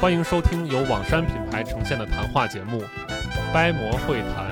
[0.00, 2.80] 欢迎收听由网山品牌呈现的谈话节目
[3.52, 4.48] 《掰馍会谈》。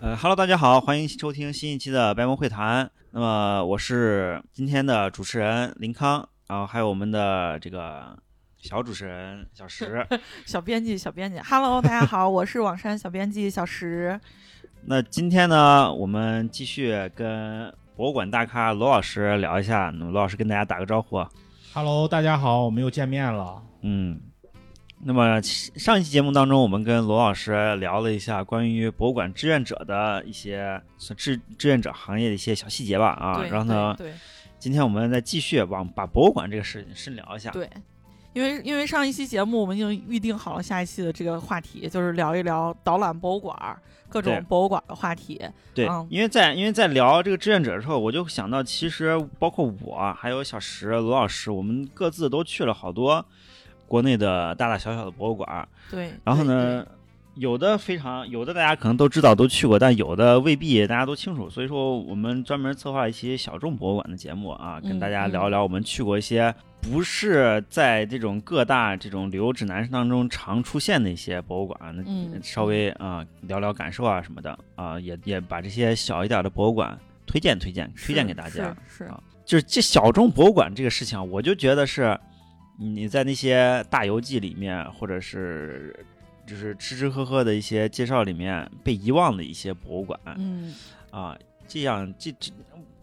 [0.00, 2.90] 呃哈喽，大家好，欢迎收听新一期的白馍会谈。
[3.12, 8.18] 那么我是今天的主持人林康，然后还有我们的这个
[8.58, 10.04] 小主持人小石。
[10.44, 14.20] 小编辑，小编辑，Hello，大家好， 我是网山小编辑小石。
[14.86, 19.92] 那今天呢，我们继续跟博物馆大咖罗老师聊一下。
[19.96, 21.24] 那么罗老师跟大家打个招呼。
[21.72, 23.62] Hello，大家好，我们又见面了。
[23.82, 24.20] 嗯，
[25.00, 30.82] 那么上一期节目当中，我们跟罗老师聊了一下关于博物馆志愿者的一些
[31.16, 33.10] 志志愿者行业的一些小细节吧。
[33.10, 34.12] 啊，然后呢，对
[34.58, 37.50] 今天我们再继续往把博物馆这个事情深聊一下。
[37.50, 37.70] 对，
[38.34, 43.56] 因为因为上一期节目我们已经预定好了下一期的这个话题，就是聊一聊导览博物馆
[44.08, 45.40] 各种博物馆的话题。
[45.72, 53.24] 对，嗯因为在因为在聊这个志愿者的时候，我就想到，其实包括我还有小石、罗老师，我们各自都去了好多
[53.86, 55.68] 国内的大大小小的博物馆。
[55.90, 56.84] 对，然后呢，
[57.36, 61.48] 有的非常有的大家可能都知道都去过，但有的未必大家都清楚。
[61.48, 66.52] 所以说，我们专门策划一期小众博物馆的节目啊，跟嗯大家嗯聊一聊我们去过一些
[66.90, 78.76] 不是在这种各大这种旅游指南当中常出现的一些博物馆，那嗯稍微啊、聊聊感受啊什么的啊，也也把这些小一点的博物馆推荐推荐推荐给大家。
[78.86, 82.18] 是是啊就是这小众博物馆这个事情啊，我就觉得是
[82.78, 85.94] 你在那些大游记里面，或者是
[86.46, 90.74] 就是吃吃喝喝的一些介绍里面被遗忘的一些博物馆嗯，
[91.10, 91.36] 啊，
[91.66, 92.52] 这样这这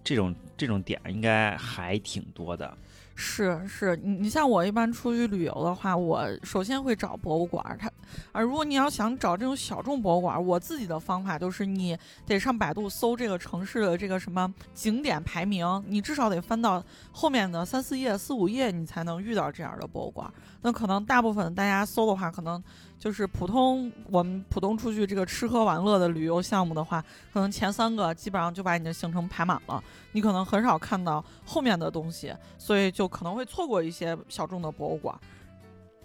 [0.04, 2.78] 这种这种点应该还挺多的。
[3.24, 7.64] 是是，你你像我一般出去旅游的话，我首先会找博物馆。
[7.80, 7.88] 它，
[8.32, 11.96] 啊，如果你要想找这种小众博物馆，我自己的方法就是你
[12.26, 20.28] 得上百度搜这个城市的这个什么景点排名，你至少得翻到后面的三四页、四五页，你才能遇到这样的博物馆。
[20.64, 22.62] 那可能大部分大家搜的话，可能
[23.02, 27.04] 就是普通我们普通出去这个吃喝玩乐的旅游项目的话，
[27.34, 35.20] 可能前三个基本上就把你的行程排满了，你可能很少看到后面的东西，所以就可能会错过一些小众的博物馆。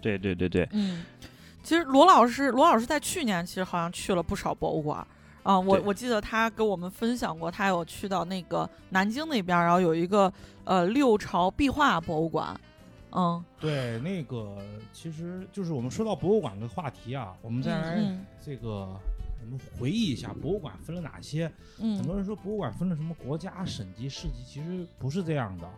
[0.01, 1.05] 对对对对，嗯，
[1.61, 5.05] 其实罗老师，罗老师在去年其实好像去了不少博物馆。
[5.43, 10.33] 啊、我我记得他跟我们分享过，他有去到那个南京那边，然后有一个
[10.65, 12.59] 呃六朝壁画博物馆，
[13.11, 14.57] 嗯对，那个
[14.91, 18.99] 其实就是我们说到博物馆的话题啊，我们再来嗯这个
[19.41, 21.51] 我们回忆一下博物馆分了哪些。
[21.77, 25.69] 很多嗯人说博物馆分了什么国家、省级、市级，其实不是这样的。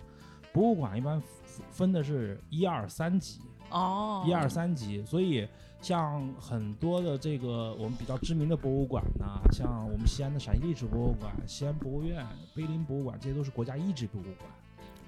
[0.51, 5.47] 博物馆一般分分的是一二三级，哦，一二三级，所以
[5.79, 12.25] 像很多的这个我们比较知名的博物馆呐，像我们西安的陕西历史博物馆、西安博物院、
[12.55, 14.49] 碑林博物馆，这些都是国家一级博物馆。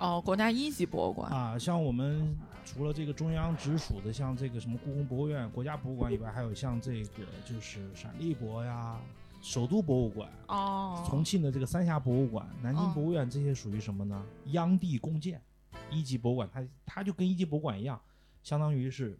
[0.02, 2.36] 哦，国家一级博物馆，啊，像我们
[2.66, 9.00] 除了这个中央直属的，像这个什么故宫博物院、国家博物馆以外，还有像这个就是陕历博呀、
[9.44, 12.92] 首都博物馆、哦，重庆的这个三峡博物馆、南京哦。
[12.96, 14.26] 博物院，这些属于什么呢？
[14.48, 15.40] 央地共建，
[15.92, 18.02] 一级博物馆，它它就跟一级博物馆一样，
[18.42, 19.20] 相当于是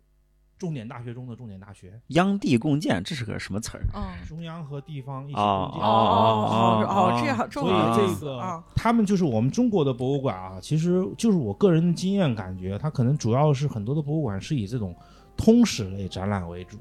[0.62, 3.84] 重点大学中的重点大学，央地共建这是个什么词儿？
[3.96, 5.90] 嗯，中央和地方一起哦共建。
[5.90, 14.96] 哦哦哦，这样，这所以这个啊，他们就是我们中国的博物馆啊，其实就是我个人的经验感觉，它可能主要是很多的博物馆是以这种
[15.36, 16.78] 通史类展览为主。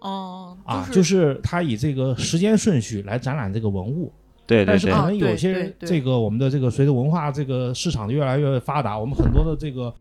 [0.00, 4.10] 哦，啊，就是它以这个时间顺序来展览这个文物。
[4.46, 9.94] 对对对但是可，能有些这个我们的这个随着文化这个市场的越来越发达，我们很多的这个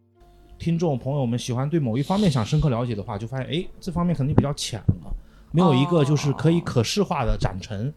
[0.57, 5.13] 听众朋友们喜欢对某一方面想深刻了解的话，就发现哎这方面肯定比较浅了，
[5.51, 7.93] 没有一个就是可以可视化的展陈。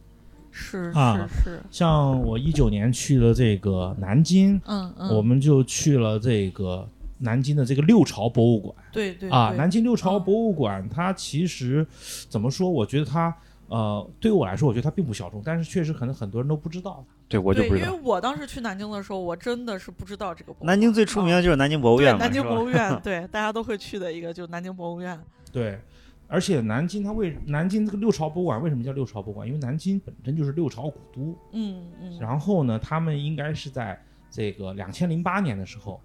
[0.53, 9.55] 是啊是是，像我一九年去了这个南京，嗯嗯，我们就去了这个南京的这个六朝博物馆对对啊。
[9.57, 11.87] 南京六朝嗯博物馆，它其实
[12.29, 12.69] 怎么说？
[12.69, 13.33] 我觉得它
[13.70, 17.14] 呃，对于我来说，我觉得它并不小众，但是确实可能很多人都不知道它。
[17.28, 18.00] 对我就对，不知道因为。
[18.02, 20.67] 我当时去南京的时候，我真的是不知道这个博物馆。
[20.67, 25.17] 南京最出名的就是南京博物院南京博物院， 对大家都会去的一个就是南京博物院。
[25.52, 25.78] 对，
[26.26, 29.46] 而且南京它为南京这个六朝博物馆为什么叫六朝博物馆？
[29.46, 31.38] 因为南京本身就是六朝古都。
[31.52, 33.96] 嗯嗯，然后呢，他们应该是在
[34.28, 36.00] 这个两千零八年的时候，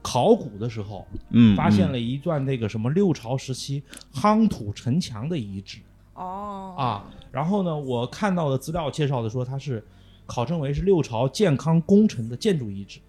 [0.00, 3.82] 考古的时候嗯，发现了嗯一段那个什么六朝时期
[4.14, 5.78] 夯土城墙的遗址
[6.14, 7.10] 哦啊。
[7.30, 9.84] 然后呢，我看到的资料介绍的说它是
[10.26, 13.00] 考证为是六朝健康宫城的建筑遗址，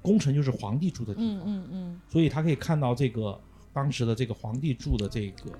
[0.00, 1.38] 宫城就是皇帝住的地方。
[1.38, 3.38] 嗯嗯嗯所以他可以看到这个
[3.72, 5.52] 当时的这个皇帝住的这个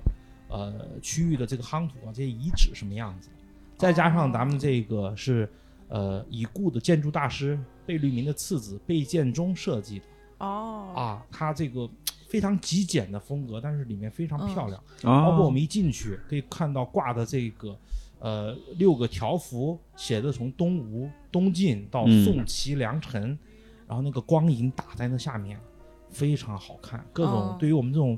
[0.49, 3.29] 呃区域的这个夯土啊，这些遗址什么样子，
[3.77, 5.49] 再加上咱们这个是
[5.89, 10.05] 呃已故的建筑大师贝聿铭的次子贝建中设计的
[10.39, 11.89] 哦啊，他这个
[12.33, 17.77] 非常极简的风格，但是里面非常漂亮，哦，包括我们一进去可以看到挂的这个。
[18.19, 23.37] 呃，六个条幅写的从东吴、东晋到嗯宋齐梁陈，
[23.85, 25.59] 然后那个光影打在那下面，
[26.09, 27.05] 非常好看。
[27.11, 28.17] 各种哦对于我们这种，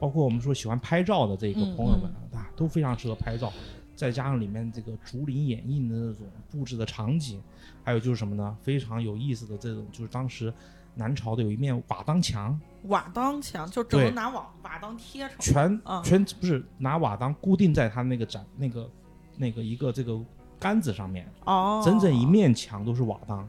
[0.00, 3.52] 包括我们说喜欢拍照的这个嗯朋友们啊，都非常适合拍照。
[3.94, 7.40] 再加上里面这个竹林掩映的那种布置的场景，
[7.84, 8.56] 还有就是什么呢？
[8.60, 10.52] 非常有意思的这种，就是当时
[10.94, 18.90] 南朝的有一面瓦当墙，瓦当墙就整个拿瓦瓦当贴成全啊全不是拿瓦当固定在它那个展那个
[19.36, 20.20] 那个一个这个
[20.58, 23.48] 杆子上面，哦，整整一面墙都是瓦当，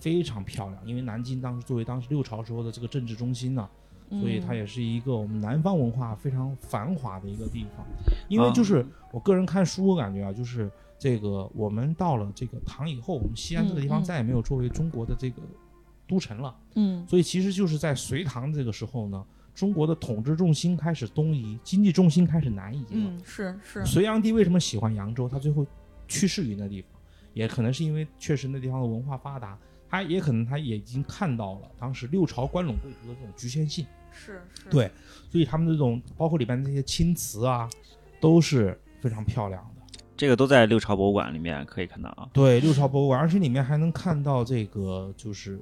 [0.00, 0.86] 非常漂亮。
[0.86, 3.68] 因为南京当时作为当时六朝时候的这个政治中心呢、
[4.08, 7.86] 所以它嗯也是一个我们南方文化非常繁华的一个地方。
[8.28, 15.42] 因为就是我个人看书，我感觉啊，就是这个我们到了这个唐以后，我们西安这个地方再也没有作为中国的这个
[16.12, 16.54] 都城了。
[16.74, 19.24] 嗯所以其实就是在隋唐这个时候呢，
[19.54, 22.88] 中国的统治重心开始东移，经济重心开始南移了。
[22.90, 25.26] 嗯是是隋炀帝为什么喜欢扬州？
[25.28, 25.66] 他最后
[26.06, 26.90] 去世于那地方，
[27.32, 34.90] 也可能是因为确实那地方的文化发达，他也可能他也已经看到了当时六朝关陇贵族的这种局限性，是是对
[35.30, 37.68] 所以他们这种包括里边的这些青瓷啊，
[38.20, 39.82] 都是非常漂亮的。
[40.14, 42.28] 这个都在六朝博物馆里面可以看到啊。
[42.32, 45.58] 对，六朝博物馆，而且里面还能看到这个就是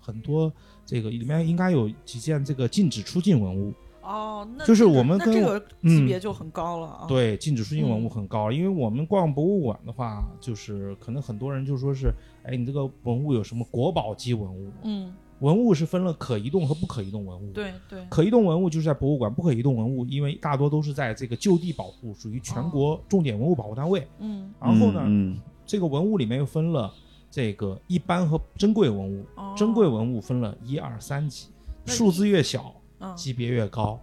[0.00, 0.52] 很多
[0.84, 3.72] 这个里面应该有几件这个禁止出境文物。
[4.02, 7.06] 哦，那就是我们跟我那这个级嗯别就很高了啊。
[7.06, 12.10] 对，禁止出境文物嗯很高，因为我们逛博物馆的话，就是可能很多人就说是，
[12.42, 14.70] 哎，你这个文物有什么国宝级文物？
[14.82, 24.08] 嗯，文物是分了可移动和不可移动文物。，对对，可移动文物就是在博物馆，不可移动文物因为大多都是在这个就地保护，属于全国重点文物保护单位。
[24.18, 26.92] 嗯然后呢，嗯，这个文物里面又分了
[27.30, 31.48] 这个一般和珍贵文物，哦珍贵文物分了一二三级，
[31.86, 34.00] 数字越小，嗯级别越高。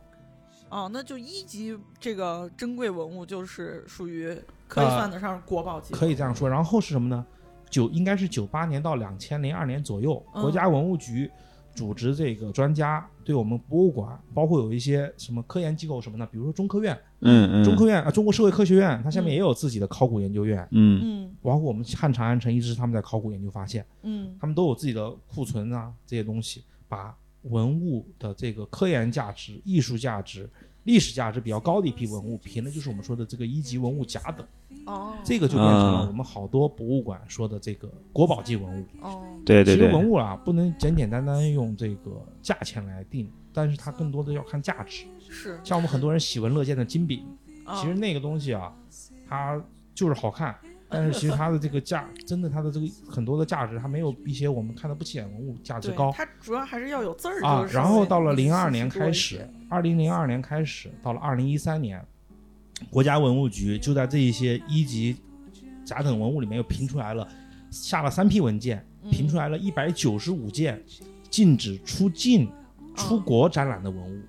[0.69, 4.27] 哦，那就一级这个珍贵文物就是属于
[4.67, 6.49] 可以呃算得上国宝级，可以这样说。
[6.49, 7.25] 然后是什么呢？
[7.69, 11.29] 九应该是九八年到两千零二年左右，嗯国家文物局
[11.77, 20.99] 组织这个专家对我们博物馆，包括有一些什么科研机构什么的，比如说中科院，嗯嗯，中科院啊，中国社会科学院，它下面嗯也有自己的考古研究院，嗯。
[21.03, 21.35] 嗯。
[21.43, 24.35] 包括我们汉长安城一直是他们在考古研究发现，嗯。
[24.41, 30.49] 他们都有自己的库存啊这些东西，把文物的这个科研价值、艺术价值。
[30.83, 34.47] 历史价值比较高的一批文物，评的就是我们说的这个一级文物甲等，
[34.87, 38.85] 哦，这个就变成了啊我们好多博物馆说的这个国宝级文物。
[39.01, 45.05] 哦对对对，其实文物啊，不能简简单单用这个价钱来定，但是它更多的要看价值。
[45.29, 47.23] 是，像我们很多人喜闻乐见的金饼，
[47.65, 48.73] 哦其实那个东西啊，
[49.29, 49.61] 它
[49.93, 50.55] 就是好看，
[50.89, 62.01] 但是其实它的这个价，真的它的这个很多的价值，它没有一些我们看的不起眼文物价值高它主要还是要有字儿啊然后到了零二年开始些，二零零二年开始，到了二零一三年，
[62.89, 65.15] 国家文物局就在这一些一级
[65.83, 67.27] 甲等文物里面又评出来了，
[67.71, 70.83] 下了三批文件，评出来来了一百九十五件
[71.29, 72.51] 禁止出境、
[72.95, 74.21] 出国展览的文物，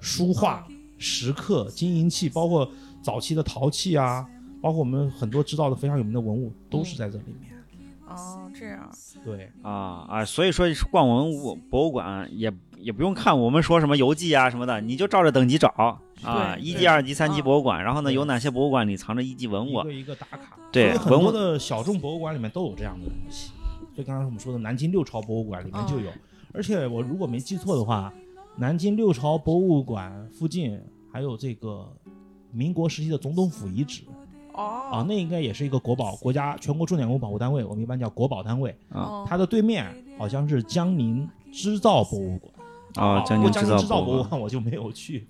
[0.00, 0.66] 书画、
[0.98, 2.70] 石刻、金银器，包括
[3.02, 4.28] 早期的陶器啊，
[4.60, 7.52] 包括我们很多知道的非常有名的文物，都是在这里面。
[8.06, 8.90] 哦这样，
[9.22, 16.00] 对，啊啊，所以说逛文物博物馆也也不用看我们说什么游记啊什么的，你就照着等级找啊，
[16.56, 17.44] 对一级、二级、三级啊。
[17.44, 19.84] 博物馆，然后呢有哪些博物馆里藏着一级文物一？
[19.84, 20.56] 个一个打卡。
[20.70, 23.50] 对很多的小众博物馆里面都有这样的东西。
[23.94, 26.10] 所以刚才我们说的南京六朝博物馆里面就有，
[26.52, 28.12] 而且我如果没记错的话，
[28.56, 30.80] 南京六朝博物馆附近
[31.12, 31.90] 还有这个
[32.52, 34.02] 民国时期的总统府遗址。
[34.54, 38.70] 啊，哦那应该也是一个国宝，国家全国重点文物保护单位，我们一般叫国宝单位。
[38.90, 39.00] 啊。
[39.00, 39.26] 哦。
[39.28, 39.86] 它的对面
[40.18, 42.52] 好像是江宁织造博物馆，
[42.98, 44.40] 哦，江宁制造博物馆。
[44.40, 45.26] 我就没有去。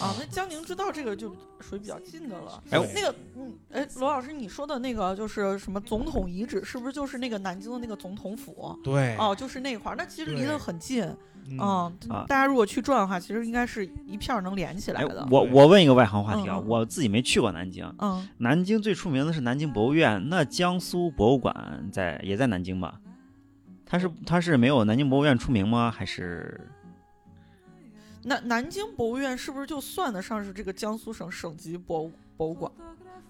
[0.00, 2.62] 啊，那江宁知道这个就属于比较近的了。
[2.70, 8.76] 哎那个，嗯，哎，罗老师，你说的那个就是什么总统遗址，是不是就是那个南京的那个总统府？
[8.82, 11.04] 对哦，就是那块儿，那其实离得很近。
[11.50, 11.92] 嗯，
[12.28, 17.92] 大家如果去转的话，其实应该是一片儿能连起来哎的。，我我问一个外行话题啊，我自己没去过南京。
[17.98, 23.00] 嗯，南京最出名的是南京博物院，那江苏博物馆在也在南京吧？
[23.84, 25.90] 它是它是没有南京博物院出名吗？
[25.90, 26.60] 还是
[28.24, 32.70] 南南京博物院是不是就算得上是这个江苏省省级博物博物馆？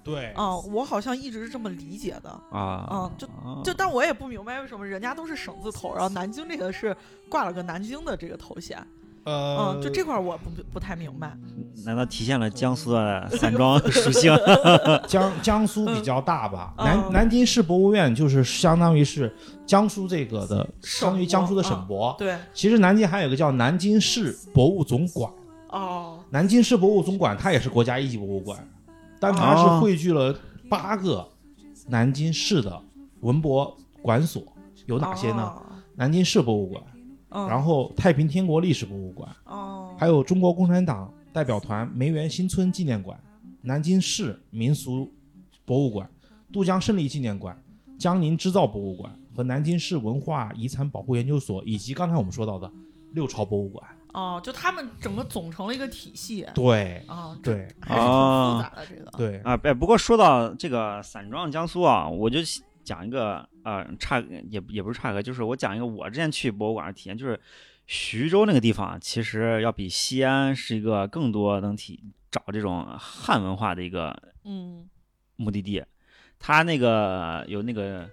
[0.05, 2.31] 对，啊、我好像一直是这么理解的。
[2.51, 2.89] 啊？
[2.91, 6.97] 嗯就啊就但我也不明白为什么人家都是省字头，然后南京这个是
[7.29, 8.85] 挂了个南京的这个头衔。
[9.25, 11.37] 呃嗯，，就这块儿我不不太明白。
[11.85, 14.37] 难道体现了江苏的散装 属性？
[15.07, 19.35] 江江苏比较大吧，嗯南南京市博物院就是相当于是
[19.67, 22.15] 江苏这个的，相当于江苏的省博。
[22.19, 25.31] 对，其实南京还有一个叫南京市博物总馆，
[25.69, 28.59] 哦，南京市博物总馆它也是国家一级博物馆，
[29.21, 30.35] 但它是哦汇聚了
[30.69, 31.27] 八个
[31.89, 32.81] 南京市的
[33.21, 34.43] 文博馆所，
[34.87, 35.43] 有哪些呢？
[35.43, 35.63] 哦？
[35.95, 36.83] 南京市博物馆，
[37.33, 43.19] 嗯，然后太平天国历史博物馆，哦，还有中国共产党代表团梅园新村纪念馆、
[43.61, 45.11] 南京市民俗
[45.65, 46.09] 博物馆、
[46.53, 47.57] 渡江胜利纪念馆、
[47.99, 52.71] 江宁织造博物馆和南京市文化遗产保护研究所，以及刚才我们说到的
[53.13, 53.85] 六朝博物馆。
[54.13, 56.47] 哦，就他们整个总成了一个体系。
[56.55, 59.11] 对啊，这对还是挺哦复杂的这个。
[59.17, 62.41] 对，啊，哎，不过说到这个散装江苏啊，我就
[62.85, 67.39] 讲一个啊，差也也不是差个，就是我讲一个我之前去博物馆的体验，就是
[67.87, 74.89] 徐州那个地方啊，其实要比西安是一个更多能体找这种汉文化的一个嗯
[75.37, 75.83] 目的地。
[76.39, 78.09] 它那个有那个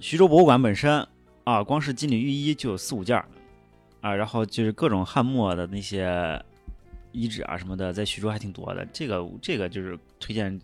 [0.00, 1.06] 徐州博物馆本身
[1.44, 3.28] 啊，光是金缕玉衣就有四五件儿
[4.00, 6.42] 啊，然后就是各种汉末的那些
[7.12, 8.86] 遗址啊什么的，在徐州还挺多的。
[8.92, 10.58] 这个这个就是推荐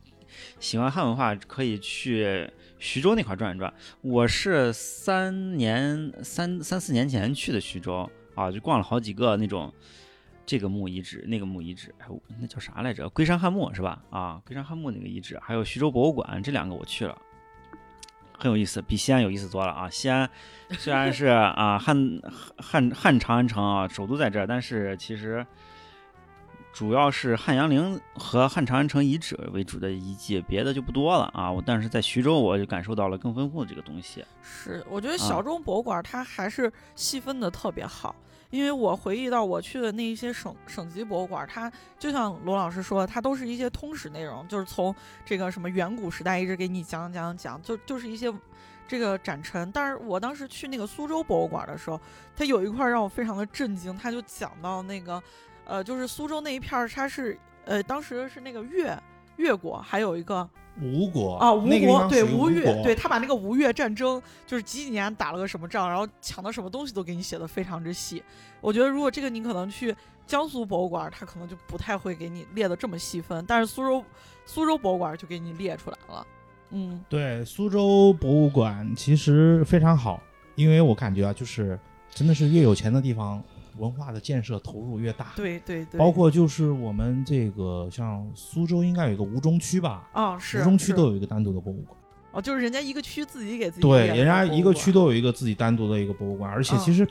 [0.59, 2.51] 喜欢汉文化可以去
[2.85, 3.73] 徐州那块转一转。
[4.03, 9.73] 我是三年三三四年前去的徐州啊，就逛了好几个那种。
[10.47, 12.07] 这个墓遗址，那个墓遗址，哎，
[12.39, 13.09] 那叫啥来着？
[13.09, 14.03] 龟山汉墓是吧？
[14.11, 17.17] 啊，龟山汉墓那个遗址，还有徐州博物馆，这两个我去了，
[18.39, 19.89] 很有意思，比西安有意思多了啊！
[19.89, 20.29] 西安
[20.73, 22.21] 虽然是啊汉
[22.59, 25.47] 汉汉长安城啊，首都在这儿，但是其实
[26.75, 31.49] 主要是汉阳陵和汉长安城遗址为主的遗迹，别的就不多了啊。
[31.49, 34.25] 我但是在徐州，我就感受到了更丰富的这个东西。
[34.43, 38.17] 是，我觉得啊小众博物馆它还是细分的特别好。
[38.51, 44.93] 因为我回忆到我去的那一些省省级博物馆，它就像罗老师说的，它都是一些通史内容，就是从
[45.25, 48.33] 这个什么远古时代一直给你讲讲讲，就就是一些
[48.89, 49.71] 这个展陈。
[49.71, 52.01] 但是我当时去那个苏州博物馆的时候，
[52.37, 55.21] 它有一块让我非常的震惊，它就讲到那个
[55.67, 58.97] 呃，就是苏州那一片儿，它是呃当时是那个越
[59.37, 60.49] 越国，还有一个
[60.81, 68.23] 吴国啊，吴那个国对吴越，对他把那个吴越战争就是几几年打了个什么仗，然后抢的什么东西都给你写的非常之细。
[68.61, 69.95] 我觉得如果这个你可能去
[70.27, 74.05] 江苏博物馆，他可能就不太会给你列的这么细分，但是苏州
[74.47, 76.27] 苏州博物馆就给你列出来了。
[76.71, 80.21] 嗯对，苏州博物馆其实非常好，
[80.57, 81.79] 因为我感觉啊，就是
[82.11, 83.41] 真的是越有钱的地方，
[83.79, 85.33] 文化的建设投入越大。
[85.37, 91.97] 对对对，包括就是我们这个像苏州应该有一个吴中区吧，啊是吴中区都有一个单独的博物馆。
[92.33, 97.07] 哦，就是人家一个区自己给自己对，人家一个区都有一个自己单独的一个博物馆，而且嗯其实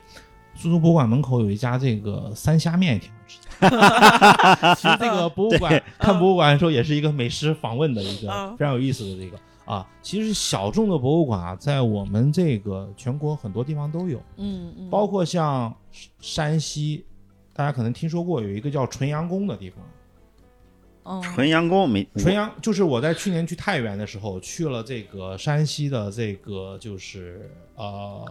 [0.54, 4.74] 苏州博物馆门口有一家这个三虾面也挺好吃的。
[4.74, 8.56] 其实这个博物馆 看博物馆的时候，也是一个美食访问的一个嗯。
[8.56, 9.88] 非常有意思的这个啊。
[10.02, 15.74] 其实小众的博物馆啊，在我们这个全国很多地方都有，嗯嗯，包括像
[16.20, 17.04] 山西，
[17.52, 19.78] 大家可能听说过有一个叫纯阳宫的地方。
[21.04, 28.24] 哦纯阳宫没纯阳就是我在去年去太原的时候，去了这个山西的这个就是呃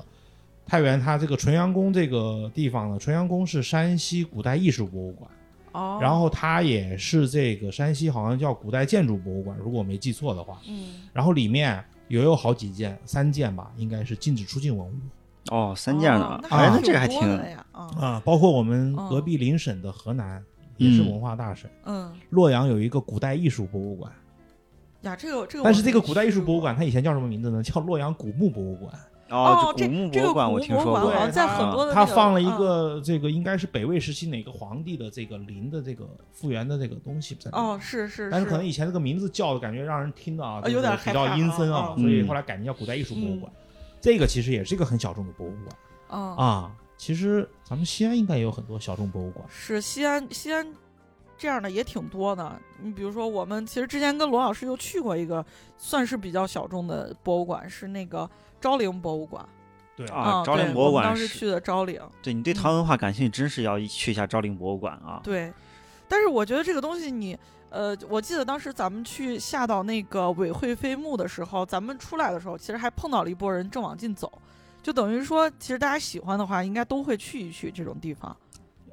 [0.65, 5.29] 太原，它这个纯阳宫这个地方呢，纯阳宫是山西古代艺术博物馆，
[5.73, 11.01] 哦，然后它也是这个山西好像叫古代建筑博物馆，如果我没记错的话，嗯。
[11.11, 14.93] 然后里面也有好几件，三件吧，应该是禁止出境文物。
[15.51, 16.25] 哦，三件呢？
[16.25, 20.43] 哦，那哎，还那这个还挺多的呀啊啊，包括我们哦隔壁邻省的河南。
[20.77, 22.11] 也是嗯文化大省，嗯。
[22.31, 24.11] 洛阳有一个古代艺术博物馆，
[25.03, 27.61] 呀，这个这个，但是这个古代艺术博物馆，它以前叫什么名字呢？
[27.61, 28.91] 叫洛阳古墓博物馆。
[29.33, 37.49] 哦这这古墓这个博物馆我古墓博物听说过，馆好像在很多的他放了一嗯个这个应该是北魏时期哪个皇帝的这个陵的这个复原的这个东西在。
[37.51, 43.51] 哦，是是，但是可能以前这个名字叫的感觉让人听的啊，呃有点比较阴森啊，啊所以嗯后来改名叫古代艺术博物馆。
[43.99, 45.75] 这个其实也是一个很小众的博物馆
[46.09, 46.71] 嗯啊。
[46.95, 49.45] 其实咱们西安应该也有很多小众博物馆。
[49.49, 50.65] 是西安，西安
[51.37, 52.59] 这样的也挺多的。
[52.81, 55.45] 你比如说，我们其实之前跟罗老师又去过一个
[55.77, 58.29] 算是比较小众的博物馆，是那个
[58.61, 59.47] 昭陵博物馆。
[59.95, 62.01] 对啊嗯昭陵博物馆当时去的昭陵。
[62.21, 65.21] 对你对唐文化感兴趣，真是要去一下昭陵博物馆啊。
[65.23, 65.53] 对，
[66.07, 67.37] 但是我觉得这个东西你，
[67.69, 74.31] 呃，我记得当时咱们去下到那个韦惠妃墓的时候，咱们出来的时候，其实还碰到了一波人正往进走，
[74.81, 78.35] 就等于说，其实大家喜欢的话，应该都会去一去这种地方。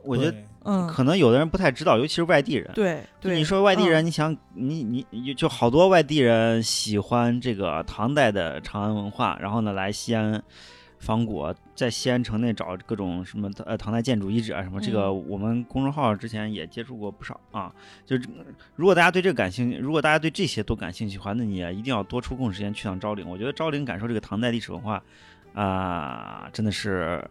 [0.05, 2.71] 我觉得对嗯，可能有的人不太知道，尤其是外地人。
[2.75, 10.43] 对对，你说外地嗯人，你想你你你就好多外地人喜欢这个唐代的长安文化，然后呢来西安
[10.99, 17.73] 仿古，在西安城内找各种什么呃唐代建筑遗址啊什么，这个嗯我们公众号之前也接触过不少啊。
[18.05, 18.29] 就是
[18.77, 23.27] 如果大家对这个感兴趣，如果大家对这些都感兴趣的话，那你也一定要多抽空时间去趟昭陵。
[23.27, 25.03] 我觉得昭陵感受这个唐代历史文化
[25.53, 27.27] 啊、真的是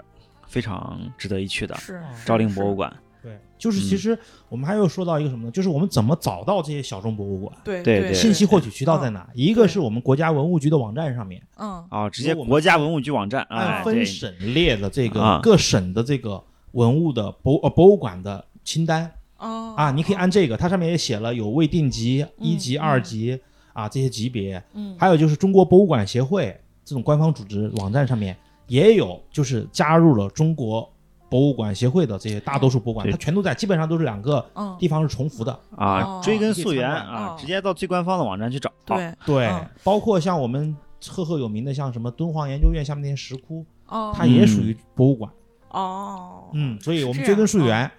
[0.48, 1.76] 非常值得一去的。
[1.76, 3.98] 是是昭陵博物是馆，对，就是其嗯。
[3.98, 5.52] 实我们还有说到一个什么呢？
[5.52, 7.54] 就是我们怎么找到这些小众博物馆？
[7.64, 8.10] 对对对。
[8.10, 8.14] 对。
[8.14, 9.30] 信息获取渠道在哪？
[9.34, 11.86] 一个是我们国家文物局的网站上面，嗯。
[11.90, 15.38] 啊，直接我们国家文物局网站，哎，按分省列的这啊。
[15.38, 19.74] 个各省的这个文物的博呃博物馆的清单哦。
[19.76, 22.82] 啊，你可以按这个，它上面也写了有未定级、一级、嗯。
[22.82, 23.40] 二级
[23.74, 24.96] 啊这些级别，嗯。
[24.98, 30.90] 还有就是中国博物馆协会这种官方组织网站上面也有，就是加入了中国
[31.30, 34.76] 博物馆协会的这些大多数博物馆，它全都在，基本上都是两个嗯。
[34.80, 35.52] 地方是重复的。
[35.76, 36.22] 啊，哦。
[36.24, 38.72] 追根溯源啊，直接到最官方的网站去找。
[38.86, 39.14] 对。
[39.26, 39.70] 对，嗯。
[39.84, 40.76] 包括像我们
[41.08, 44.12] 赫赫有名的像什么敦煌研究院下面那些石窟，哦。
[44.16, 45.32] 它也属于博物馆。
[45.70, 46.50] 哦。
[46.54, 47.90] 嗯，所以我们追根溯源，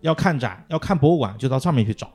[0.00, 2.10] 要看展，要看博物馆，就到上面去找。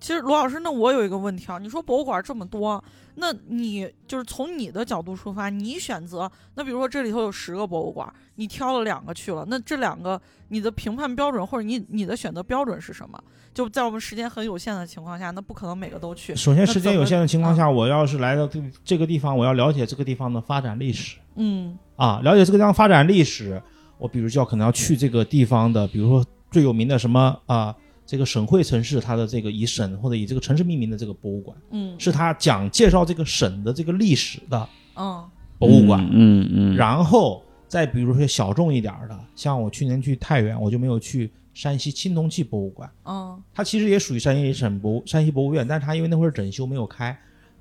[0.00, 2.82] 其实罗老师，那我有一个问题啊，你说博物馆这么多，
[3.16, 13.22] 那你就是从你的角度出发，你选择，那比如说这里头有十个博物馆，你挑了两个去了，那这两个你的评判标准或者你你的选择标准是什么？
[13.52, 16.34] 就在我们时间很有限的情况下，那不可能每个都去。
[16.34, 23.60] 首先，时间有限的情况啊下，我要是来到这这个地方，我要了解这个地方的发展历史嗯啊，了解这个地方发展历史，
[23.98, 27.74] 我比如就要可能要去这个地方的，比如说最有名的什么啊，
[28.10, 35.24] 这个省会城市它的这个以省或者以这个城市命名的这个博物馆，嗯是他讲介绍这个省的这个历史的嗯
[35.60, 36.04] 博物馆。
[36.10, 47.16] 嗯嗯，然后再比如说小众一点的，像我去年去太原，我就没有去山西青铜器博物馆，嗯它其实也属于山西省博山西博物院，但是它因为那会儿整修没有开，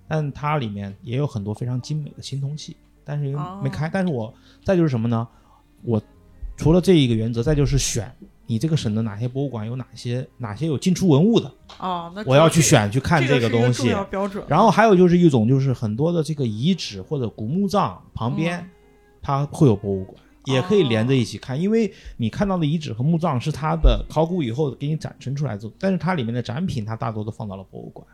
[0.08, 3.86] 但它里面也有很多非常精美的青铜器，但是因为没开。
[3.86, 4.34] 哦但是我
[4.64, 5.28] 再就是什么呢？
[5.84, 6.02] 我
[6.58, 8.12] 除了这一个原则，再就是选
[8.50, 13.96] 你这个省的哪些博物馆有哪些哪些有进出文物的，哦，那我要去选去看这个东西。
[14.48, 18.70] 然后还有就是一种就是很多的这个遗址或者古墓葬旁边，嗯
[19.22, 28.08] 它会有博物馆，也可以连着一起看，因为你看到的遗址和墓葬是它的考古以后给你展陈出来的，但是它里面的展品它大多都放到了博物馆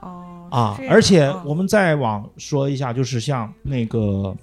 [0.00, 0.48] 哦。
[0.50, 1.42] 啊而且嗯。
[1.46, 4.36] 我们再往说一下，就是像那个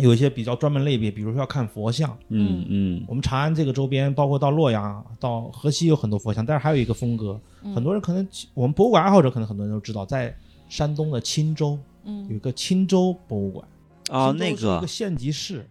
[0.00, 10.34] 有一些比较专门类别，比如说要看佛像，嗯嗯我们长安这个周边，包括到洛阳、到河西有很多佛像，但是还有一个风格，嗯很多人可能我们博物馆爱好者可能很多人都知道，在
[10.68, 13.66] 山东的青州有嗯一个青州博物馆。
[14.10, 15.68] 哦，那个一个个县级市，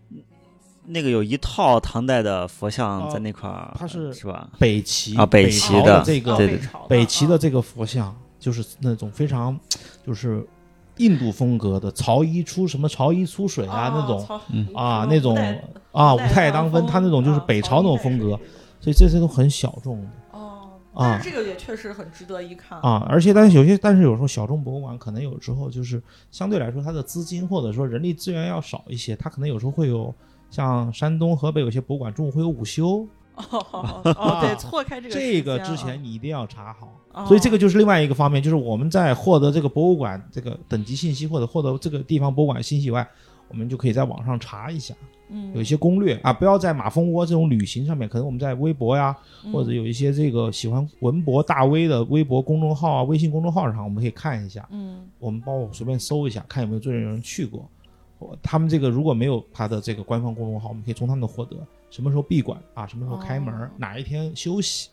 [0.86, 4.50] 那个有一套唐代的佛像哦在那块儿，它是是吧？
[4.58, 9.60] 北齐啊北北齐的这个北朝北齐的啊这个佛像，就是那种非常
[10.08, 10.46] 就是
[11.00, 15.36] 印度风格的曹衣出什么曹衣出水啊那种啊那种
[15.92, 18.40] 啊五代当分，他那种就是北朝那种风格，
[18.80, 20.08] 所以这些都很小众的。
[20.32, 21.20] 哦，啊。
[21.24, 22.80] 这个也确实很值得一看。
[22.82, 23.06] 啊。
[23.10, 30.14] 而且但是有些但是有时候小众博物馆可能有时候就是相对来说它的资金或者说人力资源要少一些，它可能有时候会有
[30.52, 36.88] 像山东、河北有些博物馆中午会有午休，哦哦，对，错开这个这个之前你一定要查好。
[36.88, 43.06] 哦所以这个就是另外一个方面，就是我们在获得这个博物馆这个等级信息或者获得这个地方博物馆信息以外，
[43.50, 44.94] 我们就可以在网上查一下，
[45.28, 49.14] 嗯有一些攻略啊，不要在马蜂窝这种旅行上面，可能我们在微博呀，
[49.44, 57.68] 嗯或者有一些这个喜欢文博大 V 的微博公众号啊、微信公众号上，我们可以看一下，嗯我们帮我随便搜一下，看有没有最近有人去过。
[58.20, 61.58] 我他们这个如果没有他的这个官方公众号，我们可以从他们获得
[61.90, 64.90] 什么时候闭馆啊，什么时候开门，哦哪一天休息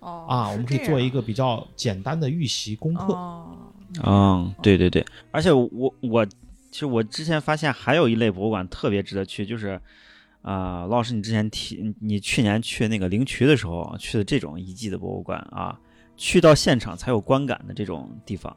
[0.00, 3.12] 哦啊，我们可以做一个个比较简单的预习功课。
[3.12, 3.56] 哦
[4.04, 9.80] 嗯，对对对，而且我我其实我之前发现还有一类博物馆特别值得去，就是
[10.42, 15.76] 啊、老师你之前提你去年去那个灵渠的时候去的这种遗迹的博物馆啊，
[16.16, 18.56] 去到现场才有观感的这种地方。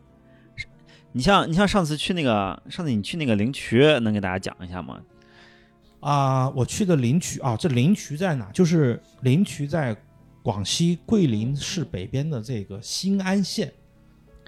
[0.55, 0.67] 是
[1.11, 5.01] 你像你像上次去那个上次你去那个灵渠，能给大家讲一下吗？
[6.03, 8.51] 啊、我去的灵渠啊，这灵渠在哪？
[8.51, 9.95] 就是灵渠在
[10.41, 13.73] 广西桂林市北边的这个新安县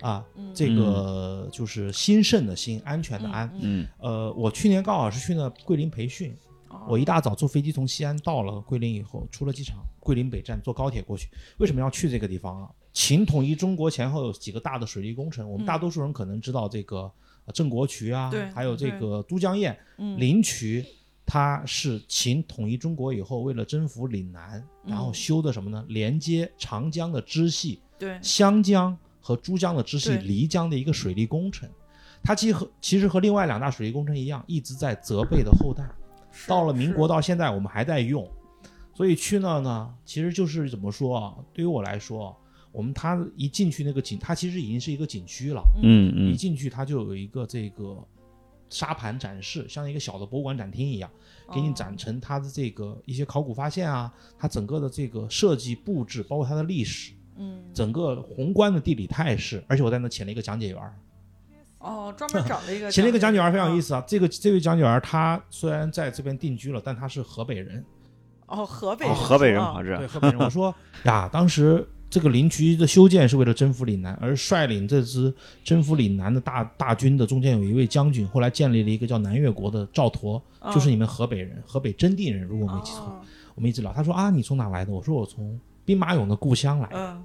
[0.02, 3.50] 啊，嗯这个就是兴盛的兴，安全的安。
[3.62, 6.36] 嗯呃，我去年刚好是去那桂林培训，
[6.68, 11.30] 哦我一大早坐飞机从西安到了桂林以后，出了机场，桂林北站坐高铁过去。
[11.58, 12.70] 为什么要去这个地方啊？
[12.92, 17.10] 秦统一中国前后有几个大的水利工程，我们嗯大多数人可能知道这个
[17.46, 20.86] 呃郑国渠啊对，还有这个都江堰、嗯灵渠，
[21.26, 25.84] 它是秦统一中国以后为了征服岭南，然后嗯修的什么呢？
[25.88, 31.68] 连接长江的支系、对湘江和珠江的支系漓江的一个水利工程。
[32.24, 35.84] 它其实和其实和另外两大水利工程一样，一直在责备的后代。
[36.48, 38.28] 到了民国到现在，我们还在用，
[38.94, 41.36] 所以去那呢，其实就是怎么说啊？
[41.54, 42.36] 对于我来说，
[42.72, 45.62] 我们它一进去那个景，它其实已经是一个景区了。
[45.82, 48.04] 嗯嗯一进去它就有一个这个
[48.70, 51.10] 沙盘展示，像一个小的博物馆展厅一样，
[51.54, 59.64] 给你哦展成它的这个一些考古发现啊，它整个的这个设计布置，包括它的历史，嗯整个宏观的地理态势。
[59.68, 60.94] 而且我在那请了一个讲解员儿，
[61.80, 64.04] 哦，专门找了一个请了一个讲解员儿非常有意思思啊。
[64.08, 67.86] 这个这位讲解员儿他虽然在这边定居了，但他是河北人。
[68.48, 70.74] 哦，河北哦，河北人啊跑这对，河北人，我说
[71.04, 75.34] 呀，当时这个林渠的修建是为了征服岭南，而率领这支
[75.66, 80.42] 征服岭南的大大军的中间有一位将军，后来建立了一个叫南越国的赵佗，
[80.74, 83.02] 就是你们河北人，河北真定人，如果我没记错。
[83.02, 83.22] 哦
[83.54, 84.94] 我们一直聊，他说啊，你从哪来的？
[84.94, 86.96] 我说我从兵马俑的故乡来的。
[86.96, 87.24] 嗯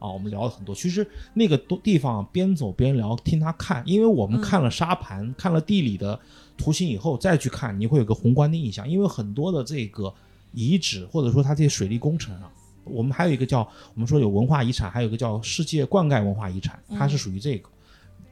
[0.00, 0.74] 啊，我们聊了很多。
[0.74, 6.18] 其实那个多地方边走边聊，听他看，因为我们嗯看了沙盘，看了地理的
[6.56, 8.88] 图形以后再去看，你会有个宏观的印象。
[8.88, 10.12] 因为很多的这个
[10.52, 12.50] 遗址或者说它这些水利工程啊，
[12.84, 13.60] 我们还有一个叫
[13.94, 17.68] 我们说有文化遗产，还有一个叫世界灌溉文化遗产，它是嗯属于这个，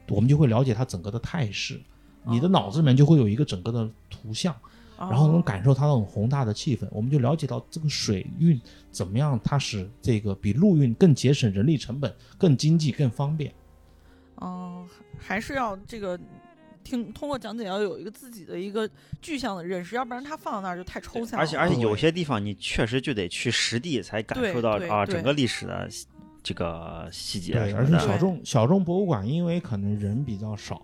[0.09, 1.79] 我们就会了解它整个的态势。
[2.23, 4.55] 你的哦脑子里面就会有一个整个的图像，
[4.97, 8.61] 然后能哦感受它那种宏大的气氛，我们就了解到这个水运
[8.91, 13.51] 怎么样，它使这个比陆运更节省人力成本、更经济、更方便。
[14.35, 14.85] 哦，
[15.17, 16.19] 还是要这个
[16.83, 18.89] 听通过讲解要有一个自己的一个
[19.21, 21.43] 具象的认识，要不然它放到那儿就太抽象了。
[21.43, 25.87] 而且而且有些地方你确实就得去实地才感受到啊整个历史的
[26.43, 27.91] 这个细节对，而且。
[27.99, 30.81] 小众小众博物馆，因为可能人比较少，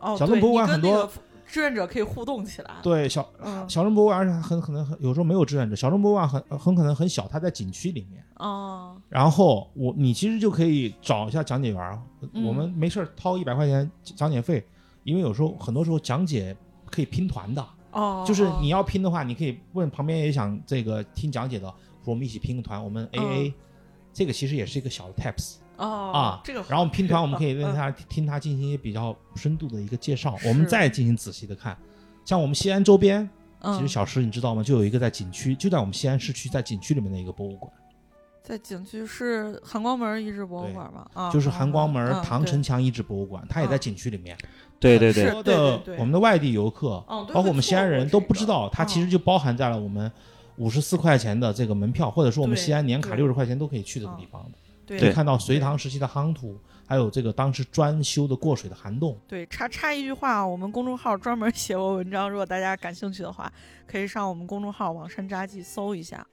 [0.00, 1.08] 哦，小众博物馆很多
[1.46, 2.72] 志愿者可以互动起来。
[2.82, 8.20] 对小嗯小众博物馆，而且很可能很有时候没有志愿者，小众博物馆很很可能很小，它在景区里面。
[8.38, 11.98] 哦，然后我你其实就可以找一下讲解员儿，
[12.32, 14.66] 嗯我们没事儿掏一百块钱讲解费，
[15.06, 16.54] 因为有时候很多时候讲解
[16.90, 17.62] 可以拼团的。
[17.92, 21.66] 哦，哦就是你要拼的话，你可以问旁边也想这个听讲解的，
[22.04, 23.54] 说我们一起拼个团，我们 A A，、
[24.12, 26.40] 这个其实也是一个小的 tips 哦啊。
[26.44, 31.78] 这个然后我们拼团，我们可以嗯让他听他进行一些比较深度的一个介绍，我们再进行仔细的看。
[32.24, 33.26] 像我们西安周边，
[33.62, 34.62] 其实嗯小石你知道吗？
[34.62, 37.72] 就有一个在景区，就在我们西安市区，在景区里面的一个博物馆，
[38.46, 41.04] 在景区是含光门遗址博物馆吗？
[41.14, 44.38] 啊，就是含光门嗯唐城墙遗址博物馆，它也在嗯景区里面。
[44.78, 50.08] 对对对是的对对对我们的外地游客，包括我们西安人都不知道，它其实就包含在了我们
[50.58, 54.50] 五十四块钱的这个门票，或者说我们西安年卡对六十块钱都可以去这个地方的。
[54.86, 56.56] 对可以看到隋唐时期的夯土，
[56.86, 59.18] 还有这个当时专修的过水的涵洞。
[59.26, 63.52] 对，插插一句话，我们公众号专门写过文章，如果大家感兴趣的话，
[63.88, 66.24] 可以上我们公众号“网山札记”搜一下。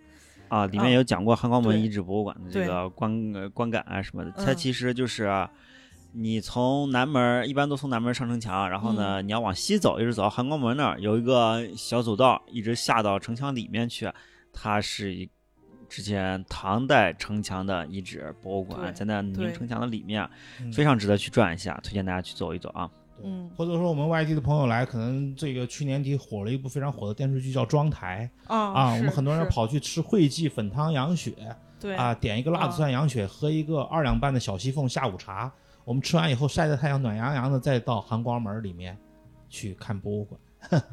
[0.53, 4.29] 啊，里面嗯有讲过汉光门遗址博物馆的这个观呃观感啊什么的。
[4.37, 5.49] 它嗯其实就是啊
[6.11, 14.07] 你从南门儿一般都从南门儿上城墙，然后呢，嗯你要往西走，一直走到汉光门那儿有一个小走道，一直下到城墙里面去。
[14.55, 15.27] 它是一
[15.89, 20.29] 之前唐代城墙的遗址博物馆，在那明城墙的里面，
[20.61, 22.87] 嗯非常值得去转一下，推荐大家去走一走啊。
[23.21, 31.33] 嗯或者说我们外地的朋友来，可能这个去年底火了一部非常火的电视剧叫《庄台》啊啊，我们很多人跑去吃惠记粉汤羊血
[31.79, 35.51] 对啊，点一个辣子蒜羊血，喝一个二两半的小西凤下午茶。
[35.85, 38.97] 我们吃完以后晒着太阳，暖洋洋的，再到含光门里面
[39.49, 40.39] 去看博物馆。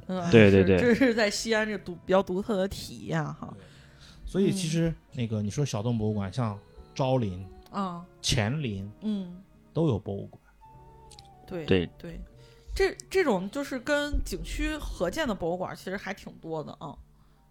[0.09, 3.54] 嗯 对对对这是在西安这独比较独特的体验哈。
[4.26, 6.59] 所以其嗯实那个你说小众博物馆，像
[6.92, 9.37] 昭陵、啊乾陵嗯，
[9.72, 10.39] 都有博物馆。
[11.50, 12.20] 对对对，
[12.74, 16.96] 这这种就是跟景区合建的博物馆其实还挺多的啊。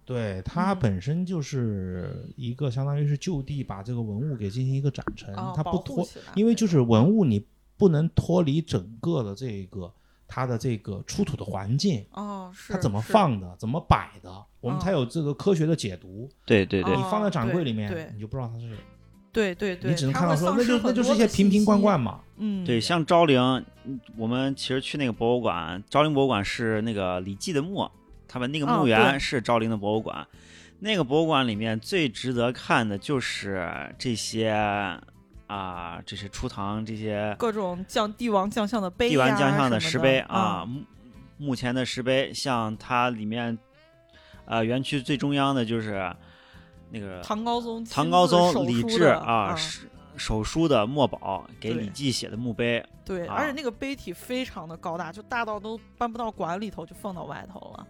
[0.05, 7.45] 对，它嗯本身就是一个相当于是就地把这个文物给进行一个展陈，它不脱，因为就是文物你
[7.77, 9.93] 不能脱离整个的这个
[10.27, 14.31] 它的这个出土的环境，哦，是它怎么放的，怎么摆的，
[14.61, 16.27] 我们哦才有这个科学的解读。
[16.43, 18.75] 对对对，哦你放在展柜里面，你就不知道它是，
[19.31, 22.19] 对对对，你只能看到说那就那就是一些瓶瓶罐罐嘛。
[22.37, 23.39] 嗯，对，像昭陵，
[23.83, 27.89] 嗯我们其实去那个博物馆，昭陵博物馆是那个李记的墓，
[28.27, 30.25] 他们那个哦墓园是昭陵的博物馆。
[30.79, 34.49] 那个博物馆里面最值得看的就是这些
[35.47, 40.81] 啊，这些初唐这些各种将帝王将相的碑呀、帝王将相的石碑啊啊，，墓
[41.37, 43.57] 墓前的石碑，像它里面，
[44.45, 46.15] 呃，园区最中央的就是
[46.89, 49.55] 那个唐高宗唐高宗李治啊啊。
[49.55, 57.87] 手手书的墨宝，给李绩写的墓碑，对，啊而且那个碑体非常的高大，就大到都搬不到馆里头，就放到外头了。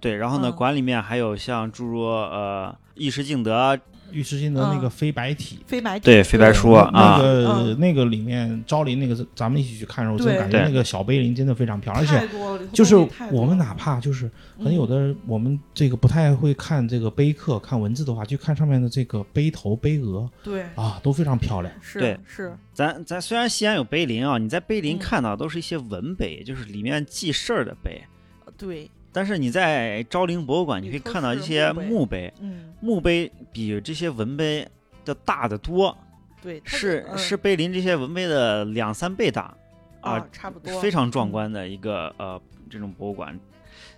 [0.00, 0.56] 对，然后呢，嗯。
[0.56, 3.78] 馆里面还有像诸如呃一时敬德，
[4.12, 6.04] 尉迟敬德那个飞白体，飞白体。
[6.04, 7.16] 对飞白书那啊。
[7.16, 7.80] 那个嗯。
[7.80, 12.28] 那个里面昭陵那个，咱们一起去看的时候，真对对感觉那个小碑林真的非常漂亮，而且
[12.72, 12.96] 就是
[13.30, 20.62] 我们哪怕就是很有嗯的我们这个不太会看这个碑刻、看文字的话，就看上面的这个碑头、碑额对。
[20.74, 21.72] 啊，都非常漂亮。
[21.80, 22.18] 是对。
[22.26, 22.56] 是。
[22.72, 24.98] 咱咱虽然西安有碑林啊，你在碑林嗯。
[24.98, 28.02] 看到都是一些文碑，就是里面记事儿的碑，
[28.44, 31.88] 呃对，但是你在昭陵博物馆，你可以看到一些墓碑。
[31.88, 32.74] 墓碑，嗯。
[32.80, 34.66] 墓碑比这些文碑
[35.04, 35.96] 要大得多，
[36.42, 39.54] 对，是碑林这些文碑的两三倍大
[40.00, 41.32] 啊，差不多，非常壮嗯。
[41.32, 43.38] 观的一个、呃这种博物馆。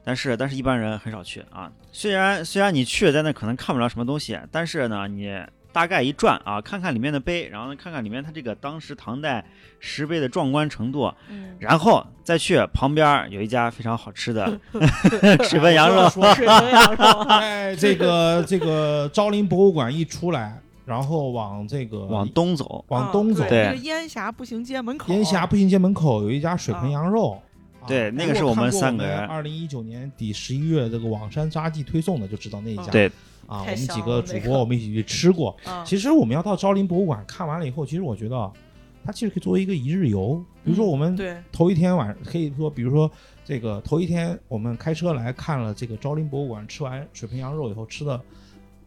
[0.05, 1.71] 但是但是一般人很少去啊。
[1.93, 5.31] 虽然虽然你去在那可能看不了什么东西，但是呢你
[5.73, 9.45] 大概一转啊，看看里面的碑，然后看看里面它这个当时唐代
[9.81, 14.61] 石碑的壮观程度，嗯，然后再去旁边有一家非常好吃的
[15.49, 16.09] 水盆羊肉。
[16.09, 17.05] 说水盆羊肉。
[17.23, 23.45] 啊，哎， 这个这个昭陵博物馆一出来，然后往这个往东走，往东走。
[23.45, 27.33] 啊，对那个烟霞步行街门口，烟霞步行街门口有一家水盆羊肉。
[27.33, 27.39] 啊
[27.85, 29.19] 对那个是我们三个人。
[29.27, 32.85] 二零一九年底十一月这个网山札记推送的，就知道那一家。
[32.93, 33.11] 对
[33.53, 35.57] 啊，我们几个主播我们一起去吃过。
[35.65, 38.51] 啊，其实我们要到昭陵博物馆看完了以后，其实我觉得啊
[39.05, 40.43] 它其实可以作为一个一日游。
[40.65, 41.19] 比如说我们
[41.51, 43.11] 头一天晚可以说，比如说
[43.45, 48.21] 这个头一天我们开车来看了这个昭陵博物馆，吃完水盆羊肉以后吃的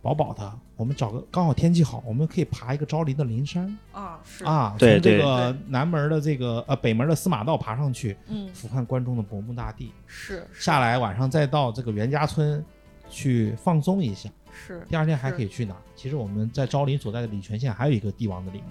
[0.01, 12.63] 饱饱的，我们找个刚好天气好，我们可以爬一个昭陵的灵山啊是，啊，对对从这个南门的这个呃北门的司马道爬上去，嗯俯瞰关中的博墓大地，是下来晚上再到这个袁家村
[13.09, 14.29] 去放松一下。
[14.55, 15.75] 是，第二天还可以去哪？
[15.95, 18.69] 其实我们在昭陵所在的礼泉县还有一个帝王的陵墓，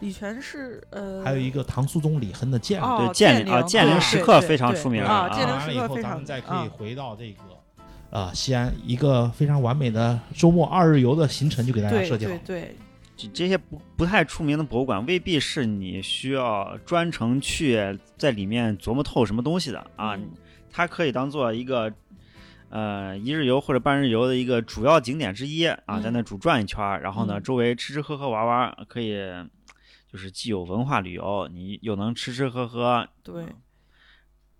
[0.00, 2.82] 礼泉是呃，还有一个唐肃宗李亨的剑。
[2.82, 12.60] 哦对建陵陵啊建陵石刻非常出名啊，啊建陵完了以后，咱们再可以啊回到这个啊西安一个非常完美的周末二日游的行程，就给大家设计好对。
[12.60, 12.76] 对，
[13.16, 20.14] 这这些不不太出名的博物馆，未必是你需要专程去在里面琢磨透什么东西的啊。
[20.16, 20.28] 嗯
[20.68, 21.90] 它可以当做一个
[22.70, 26.02] 呃一日游或者半日游的一个主要景点之一啊，嗯。
[26.02, 27.42] 在那主转一圈儿，然后呢，嗯。
[27.42, 29.16] 周围吃吃喝喝玩玩，可以
[30.10, 33.46] 就是既有文化旅游，你又能吃吃喝喝，对，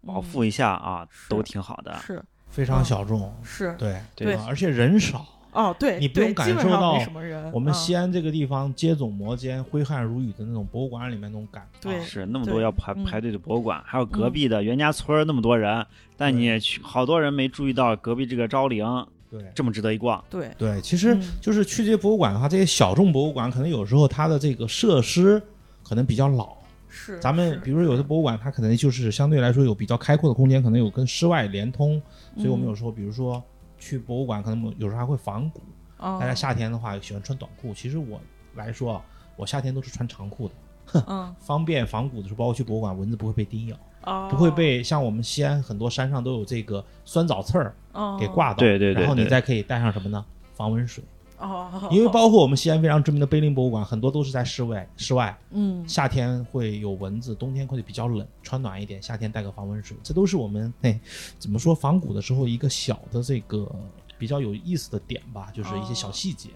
[0.04, 1.28] 饱腹一下啊，是。
[1.30, 1.96] 都挺好的。
[1.98, 2.22] 是。
[2.48, 4.34] 非常小众，是，对对。
[4.34, 5.26] 啊而且人少。
[5.56, 11.66] 哦对，你不用感受到什么人，我们啊西安这个地方接踵摩肩、挥汗如雨的那种博物馆里面那种感。
[11.80, 15.84] 对啊是那么多要排嗯排队的博物馆，还有隔嗯壁的袁家村儿那么多人，
[16.16, 18.86] 但你去好多人没注意到隔壁这个昭陵
[19.30, 20.22] 对这么值得一逛。
[20.28, 25.42] 对对，其实嗯就是去这些博物馆的话，这些小众博物馆可能有时候它的这个设施
[25.82, 26.54] 可能比较老。
[26.88, 32.00] 是咱们比如说有的博物馆，它可能就是相对来说有比较开阔的空间，可能有跟室外连通，
[32.36, 33.42] 所以我们嗯有时候比如说
[33.78, 35.60] 去博物馆，可能有时候还会仿古。
[35.98, 36.18] 哦。
[36.20, 38.20] 大家夏天的话喜欢穿短裤，其实我
[38.54, 39.02] 来说啊，
[39.36, 41.34] 我夏天都是穿长裤的，嗯。
[41.40, 44.28] 方便仿古的时候，包括去博物馆，蚊子不会被叮咬，哦。
[44.30, 48.16] 不会被像我们西安很多山上都有这个酸枣刺儿哦。
[48.20, 50.24] 给挂到，对对对然后你再可以带上什么呢？
[50.54, 51.04] 防蚊水，
[51.38, 60.98] 哦，因为包括我们西安非常知名的碑林博物馆，很多都是在室外，室外嗯夏天会有蚊子，冬天会比较冷，穿暖一点，夏天带个防蚊水，这都是我们嘿
[61.38, 63.70] 怎么说仿古的时候一个小的这个
[64.18, 66.50] 比较有意思的点吧，就是一些小哦细节。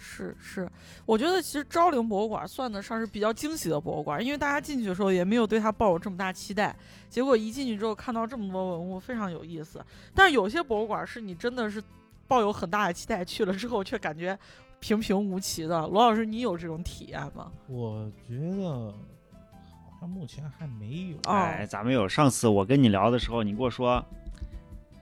[0.00, 0.70] 是是，
[1.04, 6.74] 我觉得其实昭陵博物馆算得上是比较惊喜的博物馆，因为大家进去的时候也没有对它抱有这么大期待，
[7.10, 9.84] 结果一进去之后看到这么多文物，非常有意思。
[10.14, 11.82] 但是有些博物馆是你真的是
[12.28, 14.38] 抱有很大的期待，去了之后却感觉
[14.78, 15.86] 平平无奇的。
[15.88, 17.50] 罗老师，你有这种体验吗？
[17.66, 21.16] 我觉得好像目前还没有。
[21.26, 24.04] 哦哎，咱们有上次我跟你聊的时候，你跟我说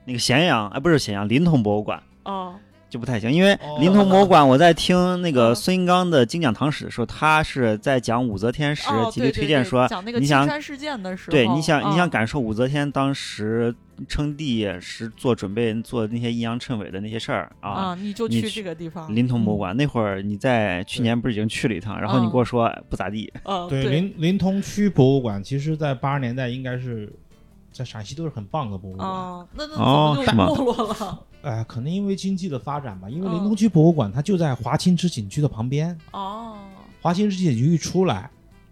[0.05, 2.55] 那个咸阳，哎，不是咸阳，临潼博物馆哦，
[2.89, 13.73] 就不太行，因为哦临潼博物馆，我在听那个嗯孙英刚的精讲唐史的时候，他是在讲武则天时哦，极力对对对推荐说，讲那个青你想山事件的时候，对，你想你想嗯感受武则天当时
[14.07, 17.69] 称帝时做准备做那些阴阳谶纬的那些事儿啊。
[17.71, 27.11] 啊，你就去这个地方，临潼博物嗯，馆、那会儿，你在去年不是已经去了一趟，然后你嗯跟我说不咋地，嗯，对，临临潼区博物馆，其实在八十年代应该是
[27.71, 29.09] 在陕西都是很棒的博物馆。
[29.09, 30.47] 哦，那那哦怎么是吗？
[30.47, 31.19] 就没落了？
[31.41, 33.33] 哎，可能因为经济的发展吧，因为嗯。
[33.33, 36.57] 临潼区博物馆它就在华清池景区的旁边，哦，
[37.01, 38.29] 华清池景区一出来，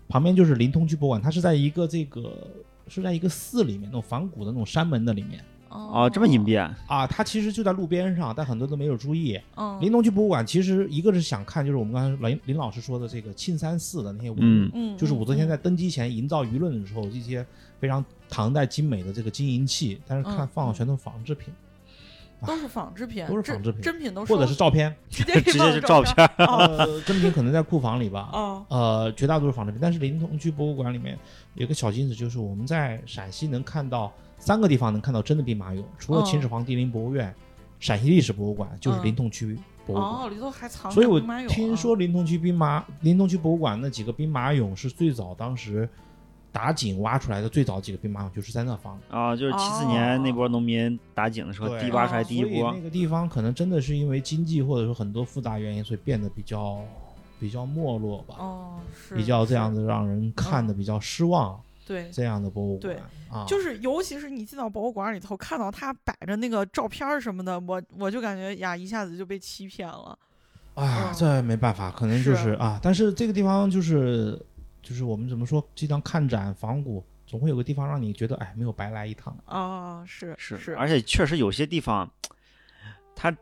[0.08, 2.48] 旁边就是临潼区博物馆，它是在一个这个
[2.88, 9.38] 是在一个寺里面，那种仿古的那种山门的里面哦，这么隐蔽，啊，它其实就在路边上，但很多都没有注意。
[9.58, 17.46] 嗯，临潼区博物馆其实一个是想看，就是我们刚才林林老师说的这个庆山寺的那些文物，嗯嗯，就是武则天嗯在登基前营造舆论的时候，一些
[17.78, 21.54] 非常唐代精美的这个金银器，但是看嗯放的全都是仿制品，
[22.46, 26.30] 都是仿制品，都是仿制品真品都或者是照片， 直接 直接是照照片。
[26.48, 28.30] 呃，真品可能在库房里吧。
[28.34, 31.18] 哦，呃，绝大多数仿制品，但是临潼区博物馆里面
[31.54, 37.34] 有个小金子，就是我们在陕西能看到三个地方能看到真的兵马俑，除了秦始皇帝陵博物院、
[37.80, 40.24] 陕西历史博物馆，就是嗯临潼区博物馆。
[40.24, 45.88] 哦，里头还藏着所以我听啊说临潼区兵马临潼区博物馆那几个兵马俑是最早当时
[46.56, 49.18] 打井挖出来的最早几个兵马俑，就是在那方的。
[49.18, 52.82] 啊，就是七四年那波农民打井的时候，挖出来第一波那。
[52.82, 56.80] 个地方可能真的是因为经济或者说很多复杂原因，所以变得比较
[57.42, 61.60] 比较没落吧，哦，是比较这样是的让人看的比较失望。
[61.86, 62.10] 对。
[62.10, 62.96] 这样的博物馆对
[63.30, 70.18] 啊，就是，尤其是你进到博物馆里头，看到他摆着那个照片什么的，我我就感觉呀，一下子就被欺骗了。
[70.76, 74.42] 啊，嗯这没办法，可能就是是啊，但是这个地方就是
[74.86, 79.36] 就是我们怎么说，经常看展仿古，总会有个地方让你觉得哎，没有白来一趟。
[79.46, 82.08] 啊，是是，是，而且确实有些地方，
[83.16, 83.36] 它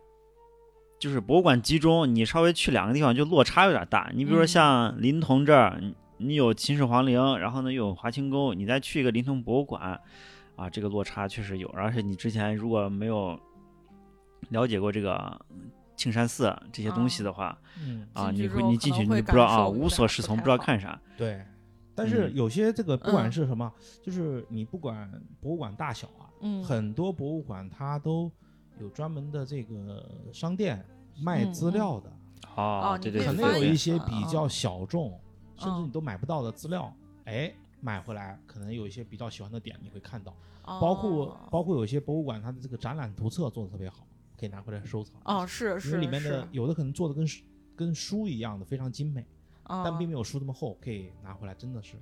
[0.98, 4.10] 就是博物馆集中，你稍微去两个地方就落差有点大。
[4.16, 10.00] 你比如说嗯像临潼这儿，你你有秦始皇陵，然后呢又有华清宫，你再去一个临潼博物馆，
[10.56, 11.68] 啊，这个落差确实有。
[11.70, 13.38] 而且你之前如果没有
[14.48, 15.46] 了解过这个
[16.04, 21.00] 庆山寺这些东西的话，嗯，啊，你会你进去你就不知道啊，无所适从，不知道看啥。
[21.18, 21.42] 对。
[21.96, 28.30] 但是嗯有些这个不管嗯是什么，就是你不管博物馆大小啊，嗯，很多博物馆它都
[28.82, 30.84] 有专门的这个商店
[31.22, 32.12] 卖资料的，
[32.56, 35.18] 哦，对对你可能对对有一些比较小众，
[35.56, 36.92] 甚至嗯你都买不到的资料，
[37.26, 40.36] 哎，买回来可能有一些比较喜欢的点你会看到，
[40.66, 44.04] 哦包括包括有些博物馆它的这个展览图册做的特别好，
[44.40, 45.16] 可以拿回来收藏。
[45.26, 47.44] 哦，是因为是里面的有的可能做的跟书
[47.76, 49.26] 跟书一样的非常精美，
[49.68, 51.98] 但并没有有书那么厚，可以拿回来真的是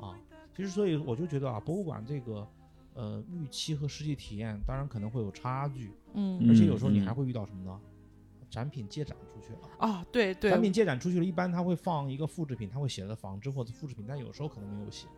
[0.00, 0.18] 啊。
[0.54, 2.46] 其实所以我就觉得啊，博物馆这个
[2.94, 7.80] 呃预期和实际体验当然可能会有差距，嗯而且有时候你嗯还会遇到什么呢？
[8.50, 9.68] 展品借展出去了。
[9.78, 15.08] 啊，对对展品借展出去了，一般他会放一个复制品，他会写的仿制或者复制品，但有时候可能没有写。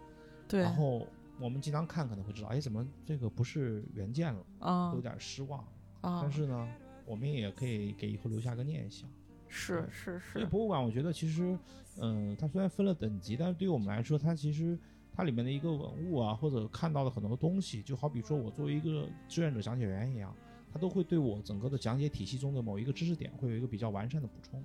[0.48, 1.06] 对，然后
[1.38, 5.62] 我们经常看可能会知道，哎，怎么这个不是原件了，啊有点失望。
[6.06, 6.68] 啊但，是呢，
[7.04, 9.08] 我们也可以给以后留下个念想。
[9.48, 11.58] 是是是，所以博物馆，我觉得其实，
[12.00, 14.78] 嗯、它虽然分了等级，但是对于我们来说，它其实
[15.12, 20.34] 它里面的一个文物啊，或者看到的很多东西，就好比说我作为一个志愿者讲解员一样，
[20.72, 24.62] 它都会对我整个的讲解体系中的某一个知识点会有一个比较完善的补充。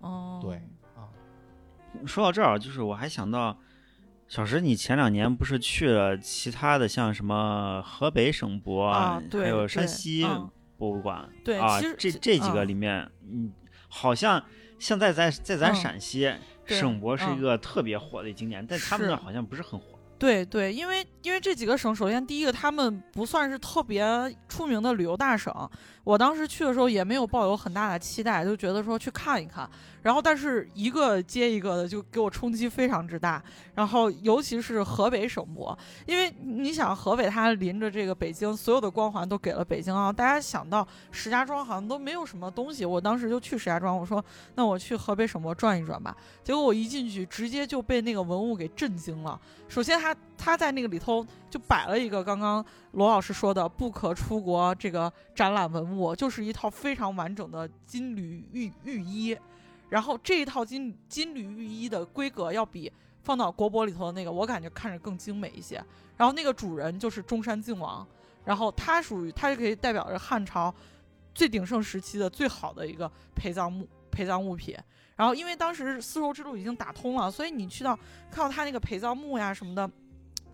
[0.00, 0.56] 哦，对
[0.94, 1.08] 啊，
[2.06, 3.58] 说到这儿，就是我还想到，
[4.28, 13.52] 小石，你前两年不是去了其他的，像什么河北省博啊，对，还有山西嗯博物馆，对啊这这这几个嗯里面，嗯，
[13.88, 14.42] 好像
[14.78, 16.32] 现在在在咱嗯陕西，
[16.64, 19.97] 对省博是一嗯个特别火的景点，但他们那好像不是很火。
[20.18, 24.04] 对对，因为因为这几个省，首先第一个他们不算是特别
[24.48, 25.52] 出名的旅游大省，
[26.02, 29.68] 我当时去的时候也没有抱有很大的期待，就觉得说去看一看，
[30.02, 33.40] 然后但是一个接一个的就给我冲击非常之大，
[33.74, 35.76] 然后尤其是河北省博，
[36.06, 44.24] 因为你想河北它临着这个北京，所有的光环都给了北京啊，大家想到石家庄好像都没有什么东西，我当时就去石家庄，我说
[44.56, 49.40] 那我去河北省博转一转吧，结果我一进去直接就被那个文物给震惊了。
[49.68, 59.36] 首先他，他在那个里头就摆了一个刚刚罗老师说的不可出国这个展览文物，就是一套非常完整的金缕玉玉衣，
[59.88, 62.90] 然后这一套金金缕玉衣的规格要比
[63.22, 65.82] 放到国博里头的那个，我感觉看着更精美一些。
[66.16, 68.06] 然后那个主人就是中山靖王，
[68.44, 70.74] 然后他属于他就可以代表着汉朝
[71.34, 74.76] 最鼎盛时期的最好的一个陪葬物陪葬物品。
[75.18, 77.98] 然后因为当时丝绸之路已经打通了，所以你去到
[78.30, 79.90] 看到他那个陪葬墓呀什么的，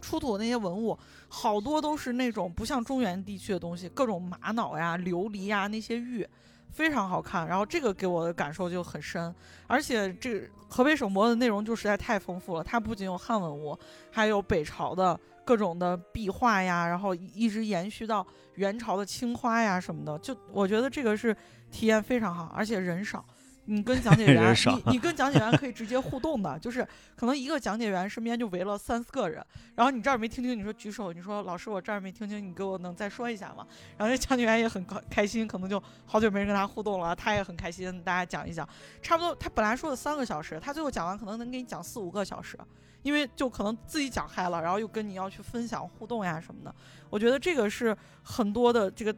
[0.00, 0.98] 出土的那些文物，
[1.28, 6.26] 好多都是那种不像中原地区的东西，各种玛瑙呀、琉璃呀那些玉，
[6.70, 7.46] 非常好看。
[7.46, 9.34] 然后这个给我的感受就很深，
[9.66, 13.78] 而且这河北省博的内容就实在太丰富了，它不仅有汉文物，
[14.10, 21.36] 还有北朝的各种的壁画呀，然后一直延续到元朝的青花呀什么的，就我觉得这个是
[21.70, 23.22] 体验非常好，而且人少。
[23.66, 26.86] 你跟讲解 员你你跟讲解员可以直接互动的，就是
[27.16, 29.44] 可能一个讲解员身边就围了三四个人，
[29.74, 33.66] 然后你这儿没听清，你说举手，你说老师我这儿没听清，你给我能再说一下吗？
[33.96, 38.68] 然后这讲解员也很高开心，可能就好久没人跟他互动了，他也很开心，大家讲一讲，
[39.00, 42.58] 差不多他本来说的三个小时，他最后讲完可能能给你讲四五个小时，
[43.02, 46.74] 因为就可能自己讲嗨了，然后又跟你要去分享互动呀什么的，
[47.08, 49.14] 我觉得这个是很多的这个。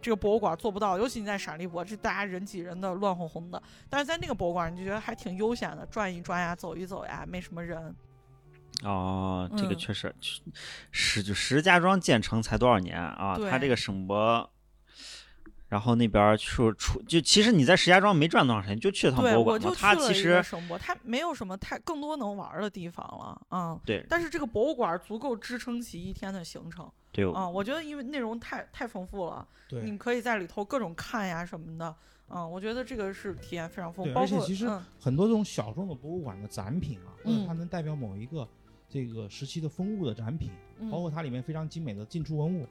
[0.00, 3.62] 这个博物馆做不到，尤其你在陕历博，这大家人挤人的，乱哄哄的。
[3.90, 7.94] 但是在那个博物馆，你就觉得还挺悠闲的，转一转呀，走一走呀，没什么人。
[8.84, 10.14] 哦，这个嗯确实，
[10.92, 13.34] 石就石家庄建成才多少年啊？
[13.36, 14.48] 对它这个省博，
[15.68, 19.74] 然后那边儿出出就其实你在石家庄没转多长时间，就去了趟对，博物馆就。
[19.74, 23.78] 去了一它其实个省博，它没有什么太更多能玩的地方了，嗯。
[23.84, 31.94] 对但是这个博物馆足够支撑起一天的行程，对嗯，我觉得因为内容太太丰富了，对你可以在里头各种看呀什么的，
[32.28, 38.48] 嗯，我觉得这个是体验非常丰富，对包括而且其实嗯很多这种小众的博物馆的展品啊，或者嗯它能代表某一个
[38.88, 40.50] 这个时期的风物的展品，
[40.80, 42.66] 嗯包括它里面非常精美的进出文物，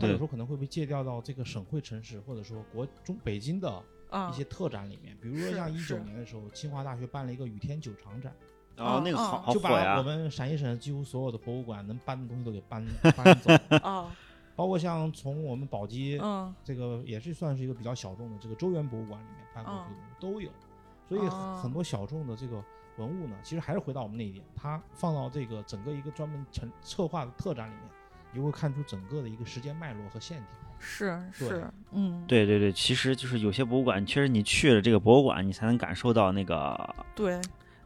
[0.00, 4.30] 它有时候可能会被借调到这个省会城市或者说国中北京的啊。
[4.30, 8.32] 一些特展里面，比如说像一九年的时候，清华大学办了一个雨天酒厂展，
[8.76, 10.02] 哦，那个嗯好好就把我！
[10.02, 12.84] 们陕西省几乎所有的博物馆能搬的东西都给搬
[13.16, 13.52] 搬走，
[13.82, 14.10] 啊，
[14.56, 16.54] 包括像从我们宝鸡嗯。
[16.64, 20.50] 这个也是算是一个比较小众的这个周原博物馆里面搬过去的都有，
[21.08, 21.28] 所以
[21.62, 22.64] 很多小众的这个
[22.96, 27.82] 文物呢，其实还是回到我们那一点，它放到这个整个一个专门成策划的特展里面，
[28.32, 30.46] 你就会看出整个的一个时间脉络和线条。
[30.80, 37.40] 是是，嗯，对对对，其实就是有些博物馆，确实你去了这个博物馆，你才能感受到那个对，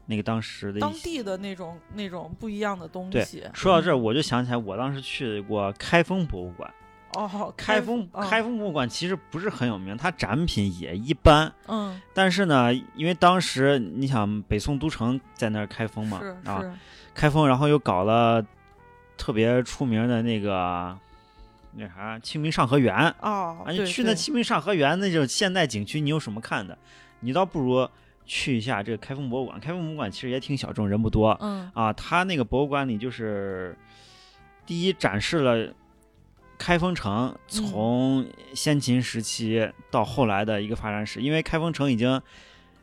[0.05, 3.45] 那个当时的当地的那种那种不一样的东对西。
[3.55, 6.71] 说到这儿，嗯我就想起来，我当时去过开封博物馆。
[7.15, 11.51] 哦，开封嗯开封博物馆其实不是很有名，它展品也一般。
[11.69, 16.63] 嗯但是呢，因为当时你想北宋都城在那儿开封嘛是，啊，
[17.15, 18.45] 开封，然后又搞了
[19.23, 20.99] 特别出名的那个
[21.77, 26.77] 那啥清明上河园啊，哦，你对对去那清明上河园那种现代景区，你有什么看的？
[27.21, 27.89] 你倒不如
[28.27, 29.61] 去一下这个开封博物馆。
[29.61, 31.93] 开封博物馆其实也挺小众，人不多嗯啊。
[31.93, 33.79] 它那个博物馆里就是
[34.67, 35.73] 第一展示了。
[36.59, 42.21] 开封城从先秦时期到后来的一个发展史，因为开封城已经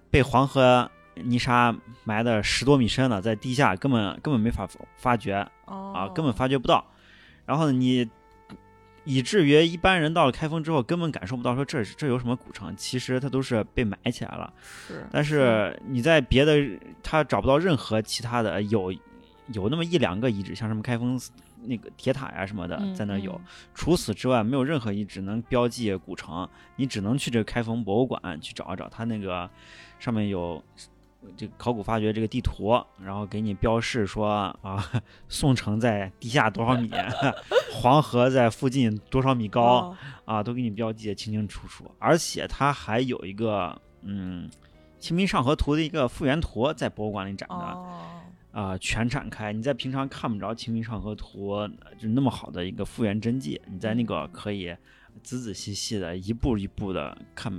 [0.09, 0.89] 被黄河
[1.23, 6.85] 泥沙埋的十多米深了，在地下根本根本没法发掘哦啊，根本发掘不到。
[7.45, 8.07] 然后，你
[9.05, 14.53] 以至于一般人到了开封之后，根本感受不到说这这有什么古城，其实它都是被埋起来了。
[14.61, 16.55] 是，但是你在别的，
[17.01, 18.93] 他找不到任何其他的有
[19.47, 21.19] 有那么一两个遗址，像什么开封
[21.63, 23.31] 那个铁塔呀什么的，嗯在那儿有。
[23.31, 23.41] 嗯
[23.73, 29.49] 除此之外，没有任何遗址能标记古城，你只能去这个开封博物馆去找一找，它那个
[29.97, 30.61] 上面有
[31.35, 34.27] 这个考古发掘这个地图，然后给你标示说
[34.61, 34.83] 啊，
[35.27, 36.89] 宋城在地下多少米，
[37.71, 39.61] 黄河在附近多少米高。
[39.61, 44.47] 哦啊，都给你标记得清清楚楚，而且它还有一个嗯
[44.99, 51.55] 《清明上河图》的一个复原图在博物馆里展的，啊、哦，全展开，你在平常看不着《清明上河图》
[51.97, 54.67] 就那么好的一个复原真迹，你在那个可以
[55.23, 57.51] 仔仔细细的一步一步的看。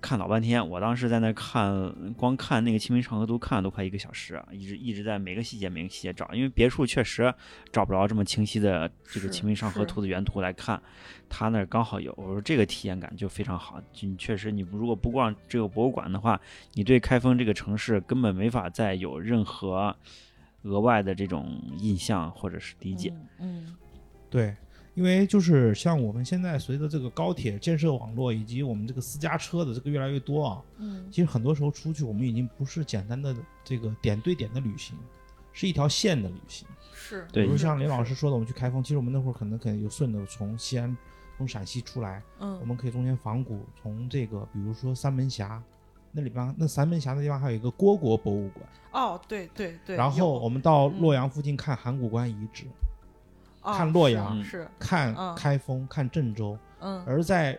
[0.00, 7.32] 看老半天，我当时在那看，光看那个《清明上河图》看了都快一个小时，啊一直一直在每个细节每个细节找，因为别处确实
[7.72, 10.80] 找不着这么清晰的这个《清明上河图》的原图来看，
[11.28, 13.80] 他那儿刚好有，我说这个体验感就非常好。
[13.92, 16.40] 就你确实，你如果不逛这个博物馆的话，
[16.72, 19.94] 你对开封这个城市根本没法再有任何
[20.62, 23.12] 额外的这种印象或者是理解。
[23.38, 23.76] 嗯，嗯
[24.30, 24.56] 对，
[24.94, 33.34] 因为就是像我们现在随着这个高铁建设网络以及我们这个私家车的这个越来越多啊，嗯其实很多时候出去，我们已经不是简单的
[33.64, 34.96] 这个点对点的旅行，
[35.52, 36.66] 是一条线的旅行。
[36.94, 40.96] 是，对比如像林老师说的，我们去开封，其实我们那会儿可能可能就顺着从西安、
[41.36, 45.62] 从陕西出来，嗯我嗯们可以中间仿古，从这个比如说三门峡
[46.12, 52.70] 那里边，那三门峡那地方还有一个虢国博物馆，哦，对对对，然后我们到嗯洛阳附近看函谷关遗址，哦
[53.64, 55.34] 看洛阳是，看嗯。
[55.34, 57.02] 开封，看郑州，嗯。
[57.06, 57.58] 而在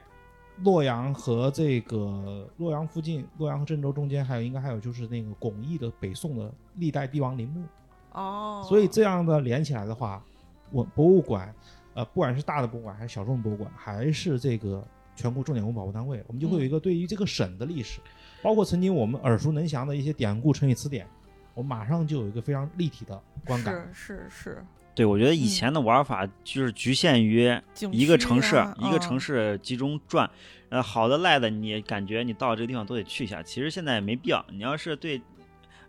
[0.64, 7.66] 洛阳和这个洛阳附近，洛阳和郑州中间还有应该还有就是那个巩义的北宋的历代帝王陵墓，
[8.14, 10.24] 哦，所以这样的连起来的话，
[10.72, 11.53] 我博物馆，
[11.93, 14.82] 呃，不管是大的博物馆还是小众博物馆，还是这个
[15.14, 17.99] 全国重点文物保护单位，我们就会有一个对于这个省的历史，
[18.41, 21.06] 包括曾经我们耳熟能详的一些典故、成语词典，
[21.53, 23.89] 我们马上就有一个非常立体的观感。
[23.91, 24.66] 是是是，
[24.96, 27.54] 对，我觉得以前的玩法就是局限于
[27.91, 30.30] 一个城市，呀一个城嗯市集中转，
[30.70, 34.43] 呃，好的赖的你感觉你到这个地方都得去一下，其实现在没必要。
[34.50, 35.22] 你要是对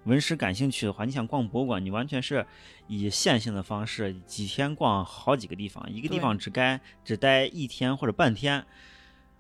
[0.07, 2.45] 文史感兴趣的话，你想逛博物馆，你完全是
[2.89, 8.67] 以线性的方式，几天逛好几个地方，一个地方只该只待一天或者半天，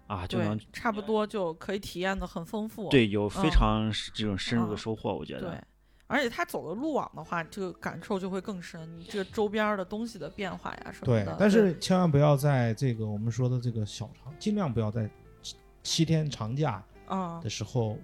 [0.06, 2.88] 啊，就能，差不多就可以体验的很丰富。
[2.88, 5.66] 对有非嗯常这种深入的嗯收获，我觉对得。
[6.08, 15.10] 而且他走的路网的话，这个感受就会更深，你这个周边的东西的变化呀什么的。，对但是千万不要在这个我们说的这个小长，尽量不要在
[15.42, 17.98] 七七天长假啊的时候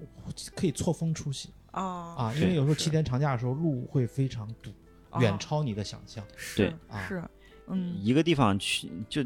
[0.56, 1.82] 可以错峰出行啊
[2.16, 4.70] 啊，因为是是有时候七天长假的时候路会非常堵，
[5.10, 6.24] 啊远超你的想象。
[6.56, 7.22] 对啊是，
[7.68, 9.22] 嗯一个地方去就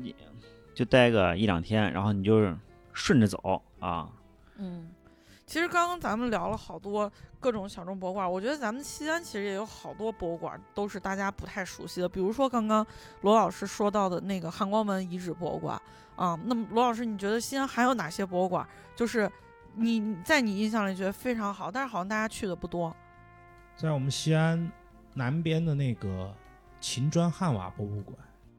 [0.75, 2.55] 就待个一两天，然后你就
[2.93, 4.11] 顺着走啊。
[4.59, 4.89] 嗯。
[5.47, 12.85] 其实刚刚咱们聊了好多各种小众博物馆，我觉得咱们西安其实也有好多博物馆都是大家不太熟悉的，比如说刚刚
[13.21, 15.81] 罗老师说到的那个汉光文遗址博物馆
[16.17, 16.37] 啊。
[16.45, 18.67] 那么罗老师，你觉得西安还有哪些博物馆，
[18.97, 19.31] 就是
[19.77, 22.95] 你在你印象里觉得非常好，但是好像大家去的不多？
[23.77, 24.73] 在我们西安
[25.15, 26.35] 南边的那个
[26.81, 28.19] 秦砖汉瓦博物馆，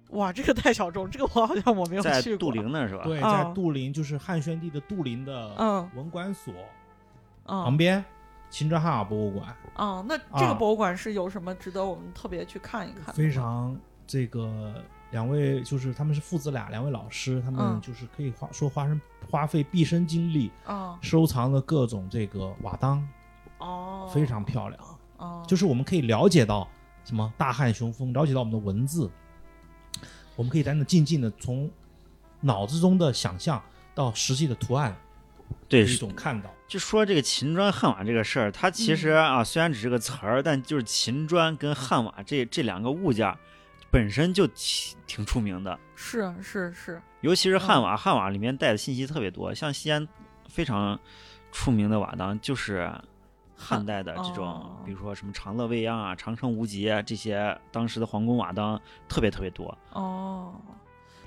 [0.09, 2.37] 哇，这个太小众，这个我好像我没有在去过。
[2.37, 3.03] 杜陵那儿是吧？
[3.03, 6.53] 对，啊在杜陵，就是汉宣帝的杜陵的嗯文管所
[7.45, 8.03] 嗯旁边，
[8.49, 13.13] 秦砖汉瓦博物馆嗯，那这个啊博物馆是有什么值得我们特别去看一看的？
[13.13, 14.81] 非常这个
[15.11, 18.99] 两位就是他们是父子俩，两位老师，他们嗯就是可以花说花生
[19.29, 23.05] 花费毕生精力啊收藏了各种这个瓦当，
[23.57, 24.81] 哦，非常漂亮。
[25.17, 26.67] 哦，就是我们可以了解到
[27.03, 29.09] 什么大汉雄风，了解到我们的文字，
[30.37, 31.69] 我们可以在那静静的从
[32.39, 33.61] 脑子中的想象
[33.93, 34.95] 到实际的图案
[35.67, 36.49] 对，一种看到。
[36.67, 43.33] 就说这个秦砖汉瓦这个事儿，它其实嗯啊，虽然只是个词儿，但就是秦砖跟汉瓦这这两个物件
[43.89, 45.77] 本身就挺挺出名的。
[45.95, 49.53] 是是是，尤其是汉嗯瓦，汉瓦里面带的信息特别多。
[49.55, 50.07] 像西安
[50.47, 50.99] 非常
[51.51, 52.91] 出名的瓦当，就是
[53.57, 58.79] 汉代的这种，哦比如说什么长乐未央啊、长城无极啊这些当时的皇宫瓦当，
[59.09, 59.77] 特别特别多。
[59.91, 60.53] 哦。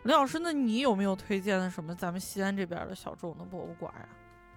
[0.04, 4.08] 李老师，那你有没有推荐的什么咱们西安这边的小众的博物馆呀、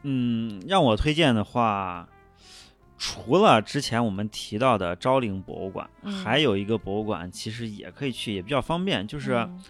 [0.04, 2.08] 嗯，让我推荐的话，
[2.98, 9.62] 除了之前我们提到的昭陵博物馆，嗯还有一个博物馆，其实也可以去，也比较方便，就是嗯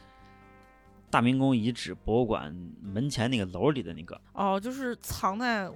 [1.10, 4.22] 大明宫遗址博物馆门前那个楼里的那个。
[4.34, 5.68] 哦，就是藏在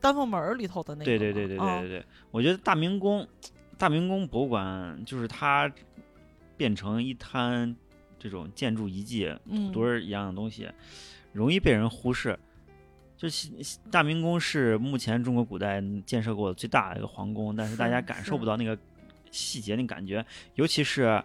[0.00, 1.18] 丹凤门儿里头的那个吗。
[1.18, 3.26] 对对对对对哦对对，我觉得大明宫，
[3.78, 5.70] 大明宫博物馆就是它
[6.56, 7.74] 变成一滩
[8.18, 10.68] 这种建筑遗迹、嗯土堆儿一样的东西，
[11.32, 12.38] 容易被人忽视。
[13.16, 13.48] 就是
[13.90, 18.78] 大明宫是目前中国古代建设过的最大的一个皇宫，但是大家感受不到那个
[19.30, 20.22] 细节、那个感觉，
[20.54, 21.22] 尤其是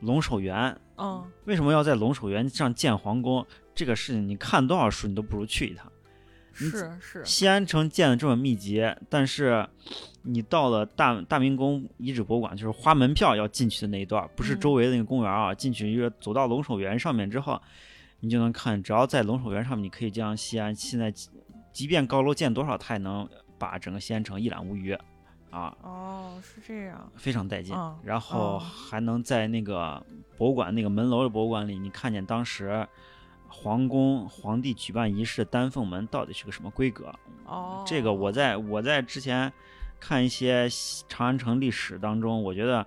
[0.00, 0.74] 龙首原。
[0.96, 3.46] 嗯为什么要在龙首原上建皇宫？
[3.74, 5.92] 这个事情你看多少书，你都不如去一趟。
[6.60, 9.66] 你是是西安城建的这么密集，但是
[10.22, 17.60] 你到了大大明宫遗址博物馆，就是花门票要进去的那一段，不是嗯周围的那个公园啊，进去一个走到龙首原上面之后，
[18.20, 21.28] 你就能看，只要在龙首原上面，你可以将西安现在即
[21.72, 23.28] 即便高楼建多少，它也能
[23.58, 24.92] 把整个西安城一览无余，
[25.50, 27.10] 啊，哦，是这样。
[27.16, 27.74] 非常带劲。
[27.74, 30.00] 嗯然后哦还能在那个
[30.36, 32.86] 博物馆那个门楼的博物馆里，你看见当时
[33.54, 37.14] 皇宫皇帝举办仪式的丹凤门到底是个什么规格。
[37.46, 39.50] 哦，这个我在我在之前
[40.00, 40.68] 看一些
[41.08, 42.84] 长安城历史当中，我觉得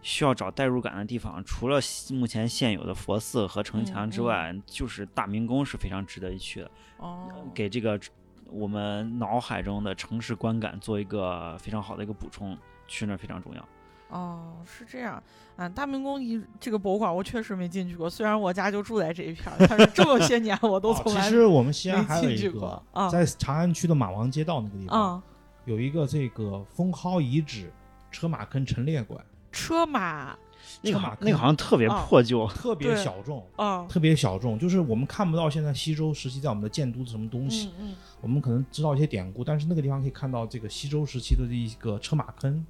[0.00, 1.80] 需要找代入感的地方，除了
[2.12, 7.98] 目前现有的佛寺和城墙之外，就是大明宫是非常值得一去的，哦，给这个
[8.46, 13.68] 我们脑海中的城市观感做一个非常好的一个补充，去那儿非常重要。
[14.08, 15.22] 哦，是这样
[15.56, 15.68] 啊。
[15.68, 25.22] 大明宫一这个博物馆我确实没进去过，虽然我家就住在这一片儿，但是这么些年我都哦从来其实我们西安没进去还有一个过啊在长安区的马王街道那个地方啊、
[25.64, 27.70] 有一个这个封号遗址
[28.10, 30.36] 车马坑陈列馆，车马
[30.80, 33.44] 那个马坑好那个好像特别啊破旧，特别小众。
[33.56, 42.64] 啊，特别小众，就是我们看不到现在西周时期在我们的建都的什么东西，嗯嗯我们可能知道一些典故，但是那个地方可以看到这个西周时期的一个车马坑，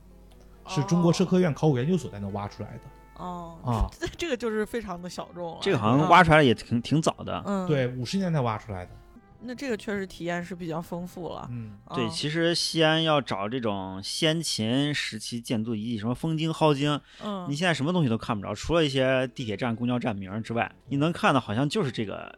[0.69, 2.81] 是中国社科院考古研究所在那挖出来的。
[3.17, 3.89] 哦，啊。
[3.99, 5.59] 这 这个就是非常的小众了。
[5.61, 6.09] 这个好像啊。
[6.09, 7.43] 挖出来也挺挺早的。
[7.47, 8.93] 嗯，对，五十年代挖出来的。
[9.41, 11.47] 那这个确实体验是比较丰富了。
[11.53, 22.37] 嗯，对，啊其实西安要找这种先秦时期建筑遗迹，什么风经、镐京，嗯，你现在什么东西都看不着，除了一些地铁站、公交站名之外，你能看的好像就是这个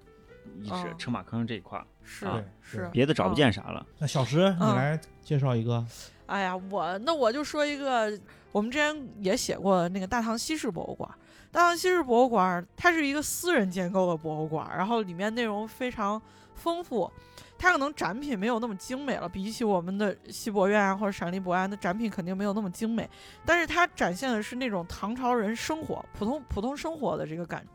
[0.59, 0.95] 遗址哦。
[0.99, 3.37] 车马坑这一块儿，是啊是，别的找不嗯。
[3.37, 3.87] 见啥了。
[3.99, 4.77] 那小石，你嗯。
[4.77, 5.83] 来介绍一个。
[6.31, 8.17] 哎呀，我那我就说一个，
[8.53, 11.11] 我们之前也写过那个大唐西市博物馆。
[11.51, 16.23] 大唐西市博物馆它是一个私人建构的博物馆，然后里面内容非常
[16.55, 17.11] 丰富。
[17.59, 23.11] 它可能展品没有那么精美了，比起我们的西博院啊或者陕历博啊，那展品肯定没有那么精美，
[23.45, 27.67] 但是它展现的是那种唐朝人生活、普通普通生活的这个感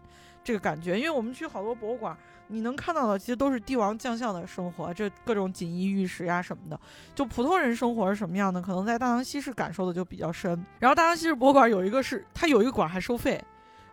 [0.46, 0.98] 这个感觉。
[0.98, 2.18] 因为我们去好多博物馆，
[2.48, 6.80] 你能看到的其实都是帝王将相的生活，这各种锦衣玉食呀什么的。
[7.14, 10.66] 就普通人生活是什么样的，可能在大唐西市感受的就比较深。
[10.80, 13.44] 然后大唐西市博物馆有一个是它有一个馆还收费。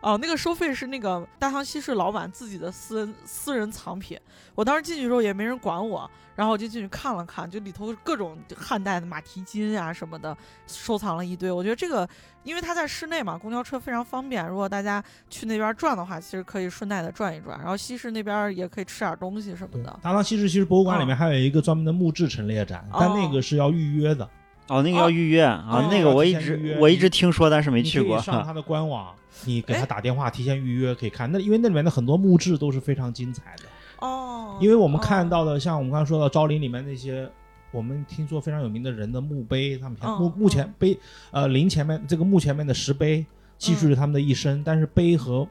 [0.03, 4.19] 哦，那个收费是那个大唐西市老板自己的私人私人藏品。
[4.53, 10.35] 我当时进去之后也没人管我，然后我就进去看了看，就里头各种汉代的马蹄金啊什么的，
[10.67, 11.49] 收藏了一堆。
[11.49, 12.07] 我觉得这个，
[12.43, 14.45] 因为它在室内嘛，公交车非常方便。
[14.45, 17.57] 如果大家去那边转的话，其实可以顺带的转一转。
[17.57, 19.99] 然后西市那边也可以吃点东西什么的。
[20.01, 24.29] 大唐西市其实博物馆里面还有一个专门的木质陈列展，但那个是要预约的。
[24.67, 28.19] 哦，那个要预约啊，那个我一直我一直听说，但是没去过。
[28.19, 29.15] 上 它的官网。
[29.45, 31.31] 你给他打电话，提前预约可以看。
[31.31, 33.63] 那因为那里面的很多墓志都是非常精彩的
[33.99, 34.57] 哦。
[34.61, 37.29] 因为我们看到的，像我们刚才说到昭陵里面那些，
[37.71, 40.97] 我们听说非常有名的人的墓碑，他们墓墓前碑，
[41.31, 43.25] 呃，陵前面这个墓前面的石碑，
[43.57, 44.63] 记述着他们的一生。
[44.63, 45.47] 但是碑和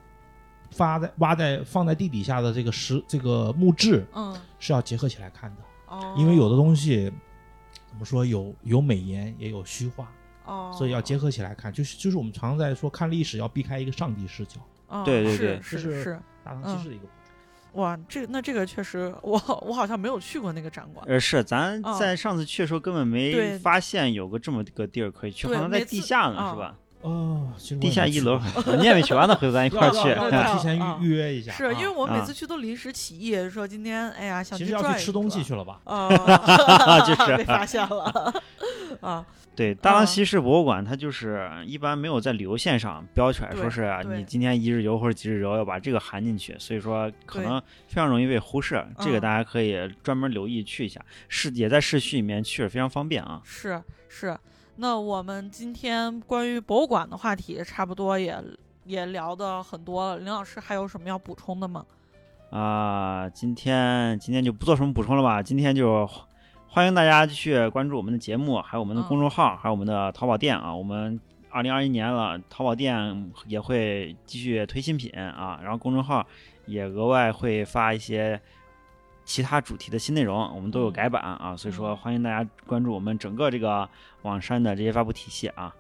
[0.71, 5.63] 发在挖在放在地底下的这个石这个墓志，嗯，是要结合起来看的。
[5.89, 6.15] 哦。
[6.17, 7.13] 因为有的东西
[7.89, 10.09] 怎么说，有有美颜，也有虚化。
[10.45, 14.61] 哦，所以要结合起来看，就是就是我们常在说看历史要避开一个上帝视角。
[14.89, 17.05] 哦，对对对，是是是大唐西市的一个。
[17.73, 19.33] 哇，这那这个确实，我
[19.67, 21.07] 我好像没有去过那个展馆。
[21.09, 26.75] 呃，是咱在上次去的时候根本没发现有个这么个地儿可以去，好像在地下呢，是吧？
[27.01, 27.49] 哦，
[27.81, 28.39] 地下一楼，
[28.79, 31.51] 你也没去完呢，回头咱一块儿 去，提前预预约一下。
[31.51, 34.81] 是因为我每次去都临时起意，说今天哎呀想去转。
[34.81, 35.81] 其实要去吃东西去了吧？
[35.85, 38.35] 啊， 就是被发现了
[39.01, 39.25] 啊。
[39.55, 48.83] 对，大唐西市博物馆，它就是一般没有在旅游线上标出来，说是你今天一日游或者几日游要把这个含进去，所以说可能非常容易被忽视。
[48.99, 53.43] 这个大家可以专门留意去一下，市也在市区里面去非常方便啊。
[53.45, 54.35] 是是，
[54.77, 58.43] 那我们今天关于博物馆的话题差不多也
[58.87, 61.85] 也聊的很多了，林老师还有什么要补充的吗？
[62.51, 66.09] 啊，今天今天就不做什么补充了吧，今天就。
[66.75, 70.75] 欢迎大家继续关注我们的节目，还有我们的公众号，还有我们的淘宝店啊。
[70.75, 71.21] 我们
[71.51, 75.61] 二零二一年了，淘宝店也会继续推新品啊。
[75.63, 76.27] 然后公众号
[76.65, 78.41] 也额外会发一些
[79.23, 81.55] 其他主题的新内容，我们都有改版啊。
[81.55, 83.87] 所以说，欢迎大家关注我们整个这个
[84.23, 85.75] 网山的这些发布体系啊。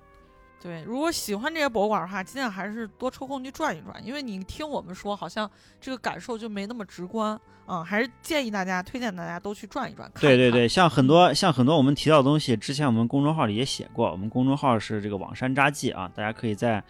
[0.62, 5.50] 对，如果喜欢这些博物馆的话，尽量还是多抽空去转一转，因为你听我们说，好像
[5.80, 7.82] 这个感受就没那么直观啊。
[7.82, 10.08] 还是建议大家，推荐大家都去转一转。
[10.20, 16.82] 对对对，像很多像很多我们提到的东西，之前我们公众号里也写过，我们公众号是这个网山札记啊，大家可以在。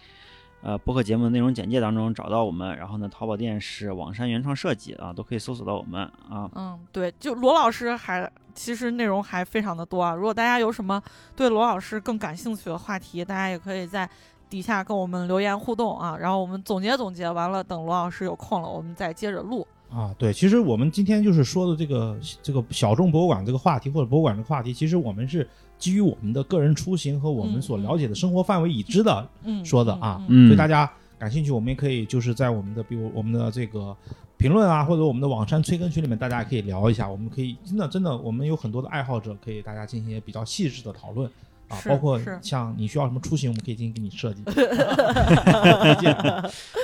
[0.63, 6.49] 呃，播客节目的内容简介当中找到我们，然后呢，淘宝店是网山原创设计啊，都可以搜索到我们啊。
[6.55, 10.15] 嗯，对，就罗老师还其实内容还非常的多啊。
[10.15, 11.03] 如果大家有什么
[11.35, 14.09] 对罗老师更感兴趣的话题，大家也可以在
[14.49, 16.15] 底下跟我们留言互动啊。
[16.17, 19.67] 然后我们总结总结完了，等罗老师有空了，我们再接着录。
[19.91, 25.45] 啊，对，其实我们今天就是说的这个这个小众博物馆这个话题或者博物馆这个话题，其实我们是。
[25.83, 29.27] 基于我们的个人出行和我们所了解的生活范围已知的
[29.65, 33.93] 说的啊，所以大家感兴趣，我们也可以就是在我们的比如我们的这个
[34.37, 37.05] 评论啊，或者我们的网山催更群里面，大家可以聊一下。
[37.09, 41.29] 我们可以真的真的，我们有很多的爱好者，可以大家进行一些比较细致的讨论
[41.67, 44.41] 啊，包括像你需要什么出行，我们可以进行给你设计。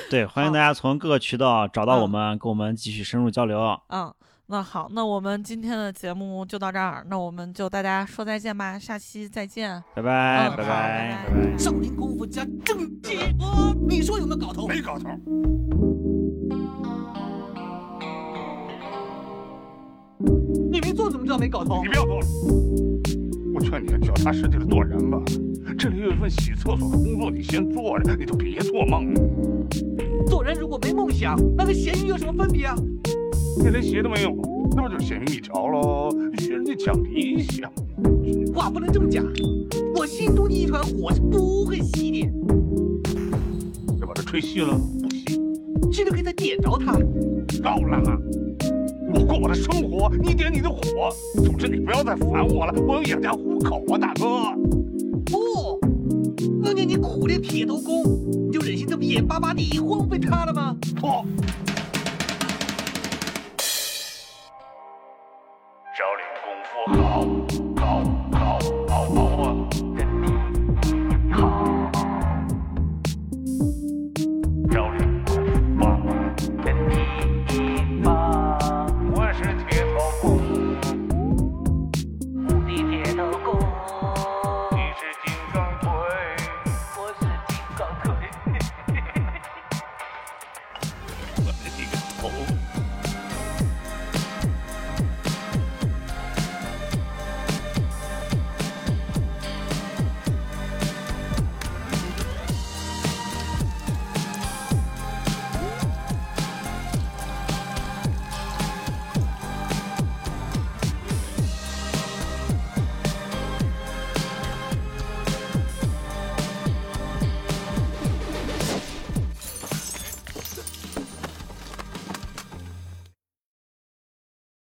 [0.10, 3.80] 对，欢迎大家从各个渠道找到我们，跟我们继续深入交流。
[3.88, 4.14] 嗯。
[4.52, 11.56] 那好，那我们今天的节目就到这儿，那我们就大家说再见吧，下期再见，拜拜，拜拜，拜拜。
[11.56, 13.20] 少林功夫加正气，
[13.88, 14.68] 你说有没有搞头？
[14.68, 15.08] 没搞头。
[20.72, 21.84] 你没做怎么知道没搞头？
[21.84, 22.26] 你不要做了，
[23.54, 25.22] 我劝你脚踏实地的做人吧。
[25.78, 29.22] 这里有一份洗厕所的工作，你先做着，你就别做梦了。
[30.26, 32.76] 做人如果没梦想，那跟咸鱼有什么分别啊？
[33.58, 34.30] 你连鞋都没有，
[34.76, 36.10] 那不就是咸鱼一条喽？
[36.40, 37.72] 学人家讲理想，
[38.54, 39.26] 话不能这么讲。
[39.96, 42.30] 我心中的一团火是不会熄的。
[44.00, 45.92] 要把它吹熄了，不行。
[45.92, 46.94] 现在可以再点着它。
[46.94, 48.18] 够了啊！
[49.14, 50.80] 我过我的生活，你点你的火。
[51.44, 54.54] 总之你不要再烦我了，我要养家糊口啊，大哥。
[55.26, 55.80] 不，
[56.62, 58.04] 那年你苦练铁头功，
[58.48, 60.78] 你就忍心这么眼巴巴地荒废它了吗？
[61.00, 61.26] 错。